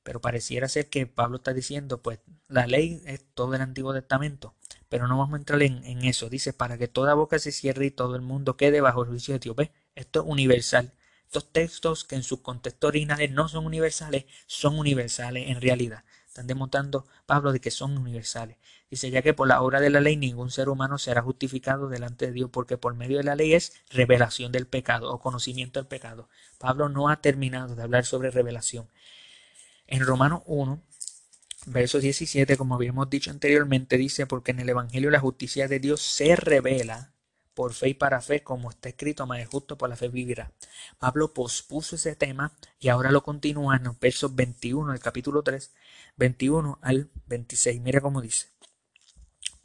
[0.01, 4.55] Pero pareciera ser que Pablo está diciendo, pues la ley es todo el Antiguo Testamento,
[4.89, 6.29] pero no vamos a entrar en, eso.
[6.29, 9.33] Dice, para que toda boca se cierre y todo el mundo quede bajo el juicio
[9.33, 9.55] de Dios.
[9.55, 9.69] ¿Ves?
[9.95, 10.93] Esto es universal.
[11.25, 16.05] Estos textos que en sus contextos originales no son universales, son universales en realidad.
[16.27, 18.57] Están demostrando Pablo de que son universales.
[18.89, 22.27] Dice, ya que por la obra de la ley ningún ser humano será justificado delante
[22.27, 25.87] de Dios, porque por medio de la ley es revelación del pecado o conocimiento del
[25.87, 26.29] pecado.
[26.59, 28.87] Pablo no ha terminado de hablar sobre revelación.
[29.87, 30.81] En Romanos 1,
[31.67, 36.01] verso 17, como habíamos dicho anteriormente, dice, porque en el Evangelio la justicia de Dios
[36.01, 37.11] se revela
[37.55, 40.51] por fe y para fe, como está escrito, más justo por la fe vivirá.
[40.99, 45.73] Pablo pospuso ese tema y ahora lo continúa en los versos 21 del capítulo 3,
[46.17, 47.81] 21 al 26.
[47.81, 48.54] Mira cómo dice.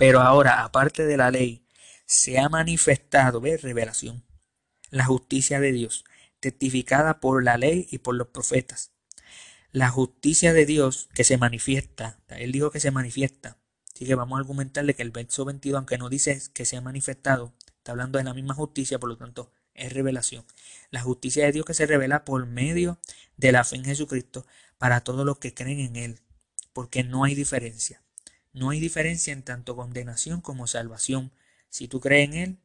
[0.01, 1.65] Pero ahora, aparte de la ley,
[2.07, 4.25] se ha manifestado, ve, revelación,
[4.91, 6.05] la justicia de Dios,
[6.41, 8.91] testificada por la ley y por los profetas
[9.73, 12.19] la justicia de Dios que se manifiesta.
[12.29, 13.59] Él dijo que se manifiesta.
[13.95, 16.81] Así que vamos a argumentarle que el verso 22, aunque no dice que se ha
[16.81, 20.45] manifestado, está hablando de la misma justicia, por lo tanto es revelación.
[20.91, 22.99] La justicia de Dios que se revela por medio
[23.37, 24.47] de la fe en Jesucristo
[24.79, 26.21] para todos los que creen en Él,
[26.73, 28.03] porque no hay diferencia.
[28.53, 31.33] No hay diferencia en tanto condenación como salvación.
[31.69, 32.59] Si tú crees en Él,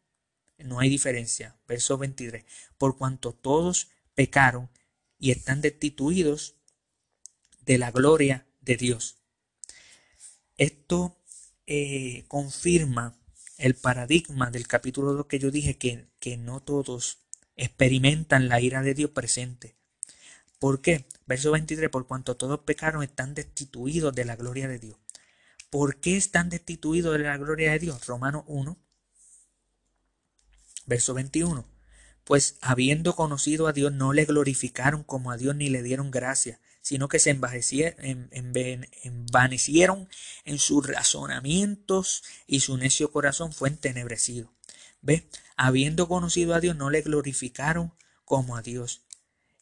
[0.58, 1.56] no hay diferencia.
[1.68, 2.46] Verso 23.
[2.78, 4.70] Por cuanto todos pecaron
[5.20, 6.56] y están destituidos
[7.66, 9.18] de la gloria de Dios.
[10.58, 11.18] Esto
[11.68, 13.18] eh, confirma
[13.58, 17.20] el paradigma del capítulo 2 que yo dije que, que no todos
[17.56, 19.76] experimentan la ira de Dios presente.
[20.60, 21.06] ¿Por qué?
[21.26, 24.98] Verso 23, por cuanto todos pecaron están destituidos de la gloria de Dios.
[25.76, 28.08] ¿Por qué están destituidos de la gloria de Dios?
[28.08, 28.78] Romanos 1,
[30.86, 31.68] verso 21.
[32.24, 36.62] Pues habiendo conocido a Dios no le glorificaron como a Dios ni le dieron gracia,
[36.82, 40.08] sino que se envanecieron
[40.46, 44.54] en sus razonamientos y su necio corazón fue entenebrecido.
[45.02, 45.28] ¿Ve?
[45.58, 49.02] Habiendo conocido a Dios, no le glorificaron como a Dios.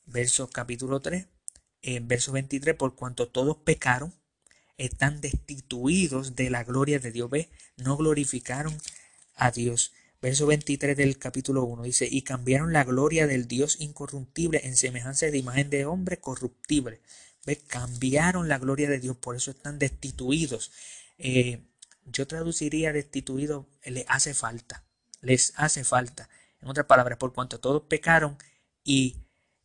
[0.06, 1.26] Verso capítulo 3,
[1.82, 4.14] en verso 23, por cuanto todos pecaron,
[4.78, 7.30] están destituidos de la gloria de Dios.
[7.30, 7.50] ¿Ve?
[7.78, 8.78] No glorificaron
[9.36, 9.94] a Dios.
[10.22, 15.26] Verso 23 del capítulo 1 dice, y cambiaron la gloria del Dios incorruptible en semejanza
[15.26, 17.02] de imagen de hombre corruptible.
[17.46, 17.58] ¿Ve?
[17.58, 20.72] Cambiaron la gloria de Dios, por eso están destituidos.
[21.18, 21.62] Eh,
[22.06, 24.84] yo traduciría destituido, le hace falta,
[25.22, 26.30] les hace falta.
[26.62, 28.38] En otras palabras, por cuanto todos pecaron
[28.84, 29.18] y,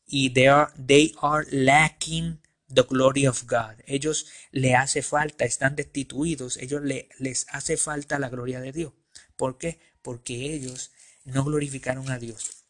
[0.06, 2.40] y they, are, they are lacking
[2.72, 3.80] the glory of God.
[3.86, 8.92] Ellos le hace falta, están destituidos, ellos le, les hace falta la gloria de Dios.
[9.36, 9.78] ¿Por qué?
[10.08, 10.92] porque ellos
[11.24, 12.64] no glorificaron a Dios.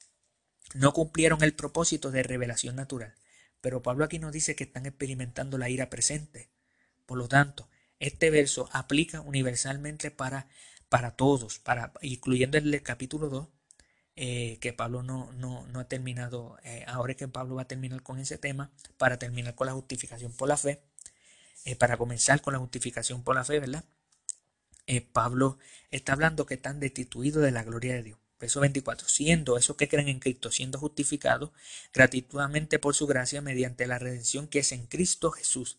[0.75, 3.15] No cumplieron el propósito de revelación natural.
[3.61, 6.51] Pero Pablo aquí nos dice que están experimentando la ira presente.
[7.07, 7.69] Por lo tanto,
[8.01, 10.49] este verso aplica universalmente para,
[10.89, 13.49] para todos, para, incluyendo el capítulo 2,
[14.21, 18.03] eh, que Pablo no, no, no ha terminado, eh, ahora que Pablo va a terminar
[18.03, 20.83] con ese tema, para terminar con la justificación por la fe,
[21.65, 23.85] eh, para comenzar con la justificación por la fe, ¿verdad?
[25.13, 25.59] Pablo
[25.93, 28.19] está hablando que están destituidos de la gloria de Dios.
[28.41, 31.51] Verso 24, siendo esos que creen en Cristo, siendo justificados
[31.93, 35.79] gratuitamente por su gracia mediante la redención que es en Cristo Jesús.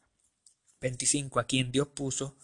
[0.79, 2.37] 25, a quien Dios puso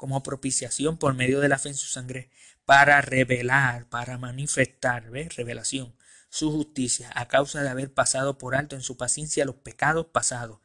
[0.00, 2.30] como propiciación por medio de la fe en su sangre
[2.64, 5.36] para revelar, para manifestar, ¿ves?
[5.36, 5.94] Revelación,
[6.30, 10.60] su justicia a causa de haber pasado por alto en su paciencia los pecados pasados.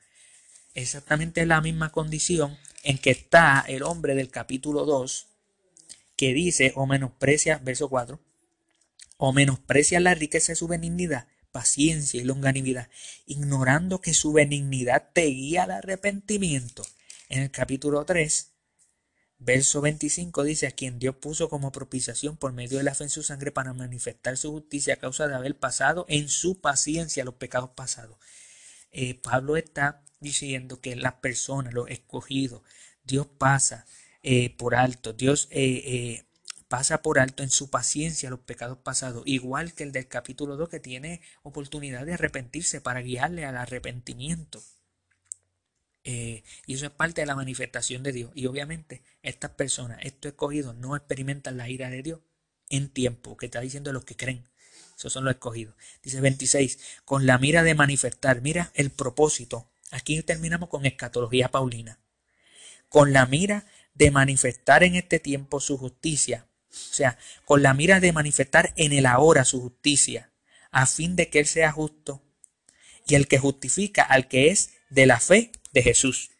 [0.73, 5.27] Exactamente la misma condición en que está el hombre del capítulo 2
[6.15, 8.21] que dice o menosprecia, verso 4,
[9.17, 12.87] o menosprecia la riqueza de su benignidad, paciencia y longanimidad,
[13.25, 16.83] ignorando que su benignidad te guía al arrepentimiento.
[17.27, 18.54] En el capítulo 3,
[19.37, 23.09] verso 25 dice, a quien Dios puso como propiciación por medio de la fe en
[23.09, 27.35] su sangre para manifestar su justicia a causa de haber pasado en su paciencia los
[27.35, 28.17] pecados pasados.
[28.91, 32.61] Eh, Pablo está diciendo que las personas, los escogidos,
[33.03, 33.85] Dios pasa
[34.23, 35.13] eh, por alto.
[35.13, 36.23] Dios eh,
[36.67, 40.69] pasa por alto en su paciencia los pecados pasados, igual que el del capítulo 2
[40.69, 44.63] que tiene oportunidad de arrepentirse para guiarle al arrepentimiento.
[46.05, 48.31] Y eso es parte de la manifestación de Dios.
[48.35, 52.19] Y obviamente estas personas, estos escogidos, no experimentan la ira de Dios
[52.69, 54.47] en tiempo, que está diciendo los que creen.
[54.97, 55.75] Esos son los escogidos.
[56.03, 59.69] Dice 26, con la mira de manifestar, mira el propósito.
[59.91, 61.99] Aquí terminamos con escatología paulina.
[62.87, 67.99] Con la mira de manifestar en este tiempo su justicia, o sea, con la mira
[67.99, 70.31] de manifestar en el ahora su justicia,
[70.71, 72.21] a fin de que Él sea justo
[73.07, 76.31] y el que justifica al que es de la fe de Jesús.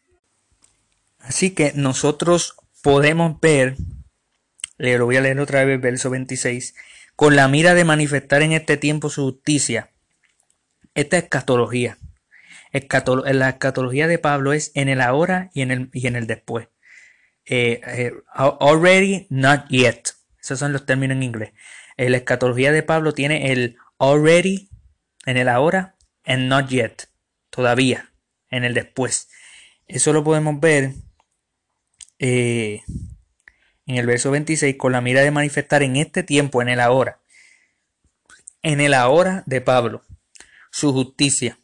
[1.20, 3.76] Así que nosotros podemos ver,
[4.78, 6.74] le lo voy a leer otra vez, verso 26,
[7.14, 9.90] con la mira de manifestar en este tiempo su justicia.
[10.94, 11.98] Esta escatología.
[12.72, 16.68] la escatología de Pablo es en el ahora y en el, y en el después.
[17.44, 20.14] Eh, eh, already, not yet.
[20.40, 21.52] Esos son los términos en inglés.
[21.96, 24.70] Eh, la escatología de Pablo tiene el already
[25.26, 27.08] en el ahora and not yet.
[27.50, 28.10] Todavía
[28.50, 29.28] en el después.
[29.86, 30.94] Eso lo podemos ver
[32.18, 32.80] en
[33.86, 37.20] el verso 26 con la mira de manifestar en este tiempo, en el ahora.
[38.62, 40.02] En el ahora de Pablo,
[40.70, 41.58] su justicia,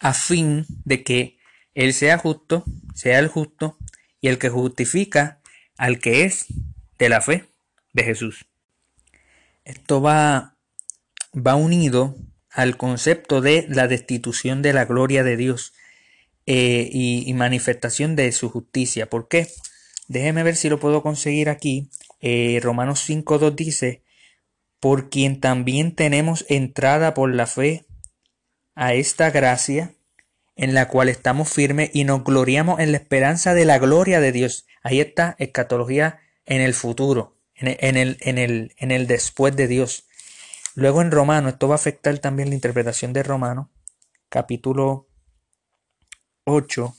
[0.00, 1.38] a fin de que
[1.74, 3.78] Él sea justo, sea el justo
[4.20, 5.40] y el que justifica
[5.76, 6.46] al que es
[6.98, 7.46] de la fe
[7.94, 8.46] de Jesús.
[9.64, 10.56] Esto va,
[11.34, 12.16] va unido
[12.50, 15.72] al concepto de la destitución de la gloria de Dios
[16.46, 19.08] eh, y, manifestación de su justicia.
[19.08, 19.48] ¿Por qué?
[20.08, 21.90] Déjeme ver si lo puedo conseguir aquí.
[22.20, 24.02] Eh, Romanos 5.2 dice,
[24.80, 27.84] por quien también tenemos entrada por la fe
[28.74, 29.94] a esta gracia
[30.56, 34.32] en la cual estamos firmes y nos gloriamos en la esperanza de la gloria de
[34.32, 34.66] Dios.
[34.82, 40.06] Ahí está escatología en el futuro, en el, en el, en el, después de Dios.
[40.74, 43.70] Luego en Romano, esto va a afectar también la interpretación de Romano,
[44.28, 45.08] capítulo
[46.44, 46.94] 8.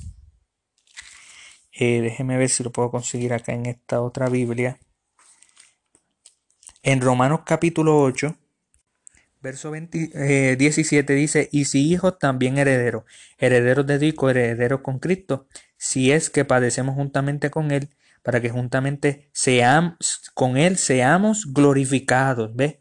[1.73, 4.79] Eh, déjeme ver si lo puedo conseguir acá en esta otra Biblia.
[6.83, 8.35] En Romanos capítulo 8,
[9.41, 13.05] Verso 17 eh, dice, y si hijos también herederos,
[13.39, 15.47] herederos de Dios, herederos con Cristo,
[15.77, 17.89] si es que padecemos juntamente con Él,
[18.21, 22.55] para que juntamente seamos, con Él seamos glorificados.
[22.55, 22.80] ¿Ves?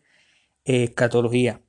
[0.72, 1.62] Eh, catología.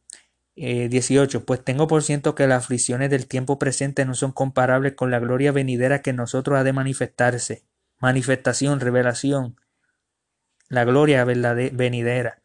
[0.56, 1.38] 18.
[1.39, 5.10] Eh, pues tengo por ciento que las aflicciones del tiempo presente no son comparables con
[5.10, 7.64] la gloria venidera que nosotros ha de manifestarse.
[7.99, 9.56] Manifestación, revelación.
[10.70, 12.43] La gloria venidera.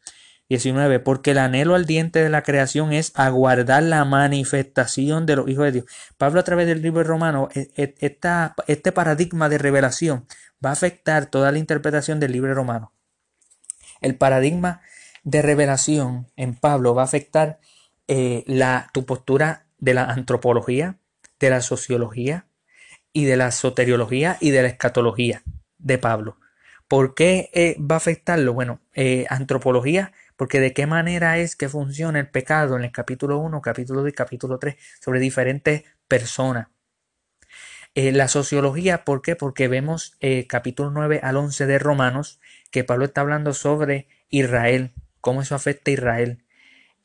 [0.49, 0.99] 19.
[0.99, 5.65] Porque el anhelo al diente de la creación es aguardar la manifestación de los hijos
[5.65, 5.85] de Dios.
[6.17, 8.17] Pablo a través del libro romano, e, e,
[8.65, 10.25] este paradigma de revelación
[10.65, 12.93] va a afectar toda la interpretación del libro romano.
[14.01, 14.81] El paradigma
[15.27, 17.59] de revelación en Pablo va a afectar
[18.07, 20.99] eh, la, tu postura de la antropología,
[21.37, 22.47] de la sociología
[23.11, 25.43] y de la soteriología y de la escatología
[25.79, 26.37] de Pablo.
[26.87, 28.53] ¿Por qué eh, va a afectarlo?
[28.53, 33.37] Bueno, eh, antropología porque de qué manera es que funciona el pecado en el capítulo
[33.39, 36.69] 1, capítulo 2 y capítulo 3 sobre diferentes personas.
[37.95, 39.35] La sociología, ¿por qué?
[39.35, 40.17] Porque vemos
[40.47, 44.93] capítulo 9 al 11 de Romanos que Pablo está hablando sobre Israel,
[45.27, 46.45] cómo eso afecta a Israel.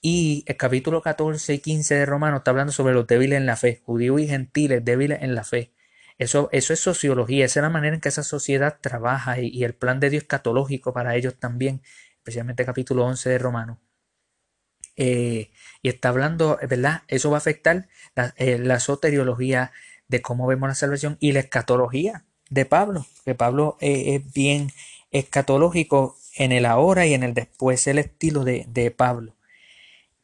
[0.00, 3.56] Y el capítulo 14 y 15 de Romanos está hablando sobre los débiles en la
[3.56, 5.72] fe, judíos y gentiles débiles en la fe.
[6.18, 9.74] Eso, eso es sociología, esa es la manera en que esa sociedad trabaja y, el
[9.74, 11.82] plan de Dios catológico para ellos también
[12.18, 13.80] especialmente capítulo 11 de Romano.
[14.94, 15.50] Eh,
[15.82, 17.02] y está hablando, ¿verdad?
[17.08, 17.88] Eso va a afectar
[18.36, 19.72] eh, la, soteriología
[20.06, 24.70] de cómo vemos la salvación y la escatología de Pablo, que Pablo eh, es bien
[25.10, 29.36] escatológico en el ahora y en el después, el estilo de, de Pablo.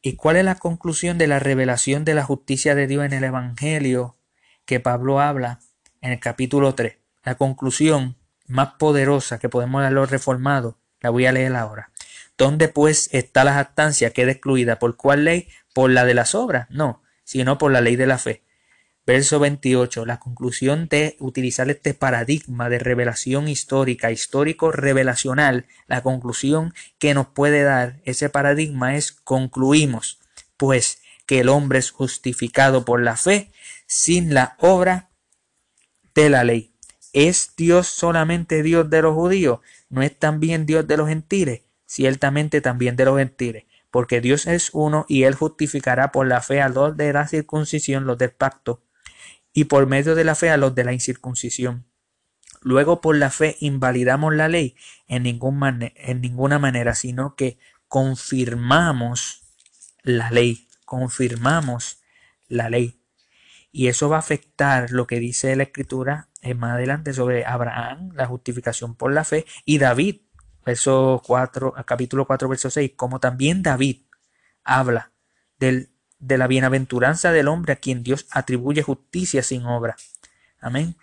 [0.01, 3.23] ¿Y cuál es la conclusión de la revelación de la justicia de Dios en el
[3.23, 4.17] Evangelio
[4.65, 5.59] que Pablo habla
[6.01, 6.97] en el capítulo 3?
[7.23, 8.15] La conclusión
[8.47, 11.91] más poderosa que podemos dar los reformados la voy a leer ahora.
[12.37, 14.11] ¿Dónde pues está la jactancia?
[14.11, 14.79] Queda excluida.
[14.79, 15.47] ¿Por cuál ley?
[15.73, 16.67] ¿Por la de las obras?
[16.69, 18.43] No, sino por la ley de la fe.
[19.09, 20.05] Verso 28.
[20.05, 27.25] La conclusión de utilizar este paradigma de revelación histórica, histórico revelacional, la conclusión que nos
[27.25, 30.19] puede dar ese paradigma es concluimos,
[30.57, 33.51] pues que el hombre es justificado por la fe
[33.87, 35.09] sin la obra
[36.13, 36.71] de la ley.
[37.11, 39.61] ¿Es Dios solamente Dios de los judíos?
[39.89, 41.61] ¿No es también Dios de los gentiles?
[41.87, 46.61] Ciertamente también de los gentiles, porque Dios es uno y Él justificará por la fe
[46.61, 48.83] a los de la circuncisión, los del pacto,
[49.59, 51.85] y por medio de la fe a los de la incircuncisión.
[52.61, 54.77] Luego por la fe invalidamos la ley
[55.09, 55.59] en, ningún
[55.95, 59.43] en ninguna manera, sino que confirmamos
[60.01, 62.01] la ley, confirmamos
[62.47, 63.03] la ley.
[63.73, 68.27] Y eso va a afectar lo que dice la escritura más adelante sobre Abraham, la
[68.27, 70.21] justificación por la fe, y David,
[70.65, 74.03] verso 4, capítulo 4, verso 6, como también David
[74.63, 75.11] habla
[75.57, 75.89] del,
[76.19, 79.95] de la bienaventuranza del hombre a quien Dios atribuye justicia sin obra.
[80.59, 80.95] Amén.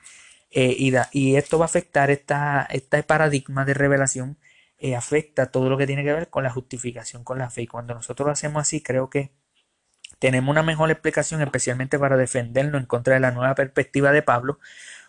[0.51, 4.39] Eh, y, y, esto va a afectar esta, este paradigma de revelación,
[4.79, 7.63] eh, afecta todo lo que tiene que ver con la justificación con la fe.
[7.63, 9.33] Y cuando nosotros lo hacemos así, creo que
[10.19, 14.59] tenemos una mejor explicación, especialmente para defendernos en contra de la nueva perspectiva de Pablo,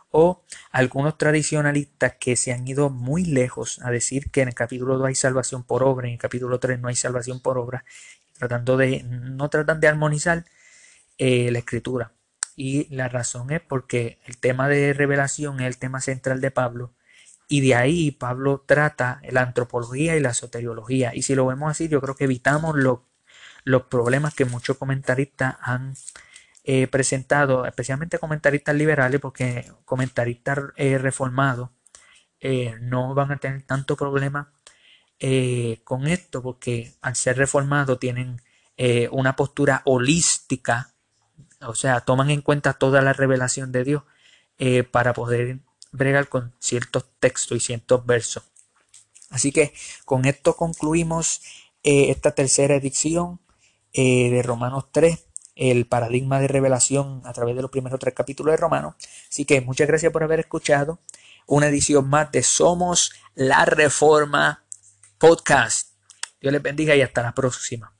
[0.09, 4.97] o algunos tradicionalistas que se han ido muy lejos a decir que en el capítulo
[4.97, 7.83] 2 hay salvación por obra en el capítulo 3 no hay salvación por obra,
[8.37, 10.45] tratando de, no tratan de armonizar
[11.17, 12.13] eh, la escritura.
[12.55, 16.93] Y la razón es porque el tema de revelación es el tema central de Pablo
[17.47, 21.13] y de ahí Pablo trata la antropología y la soteriología.
[21.15, 22.75] Y si lo vemos así, yo creo que evitamos
[23.63, 25.93] los problemas que muchos comentaristas han
[26.63, 31.69] eh, presentado, especialmente comentaristas liberales, porque comentaristas eh, reformados
[32.81, 34.53] no van a tener tanto problema
[35.83, 38.41] con esto, porque al ser reformados tienen
[39.11, 40.93] una postura holística,
[41.61, 44.03] o sea, toman en cuenta toda la revelación de Dios
[44.91, 45.59] para poder
[45.91, 48.43] bregar con ciertos textos y ciertos versos.
[49.29, 49.73] Así que
[50.05, 51.41] con esto concluimos
[51.83, 53.39] esta tercera edición
[53.93, 55.23] de Romanos 3
[55.55, 58.93] el paradigma de revelación a través de los primeros tres capítulos de Romanos.
[59.27, 60.99] Así que muchas gracias por haber escuchado
[61.47, 64.63] una edición más de Somos la Reforma
[65.17, 65.95] Podcast.
[66.39, 67.96] Dios les bendiga y hasta la próxima.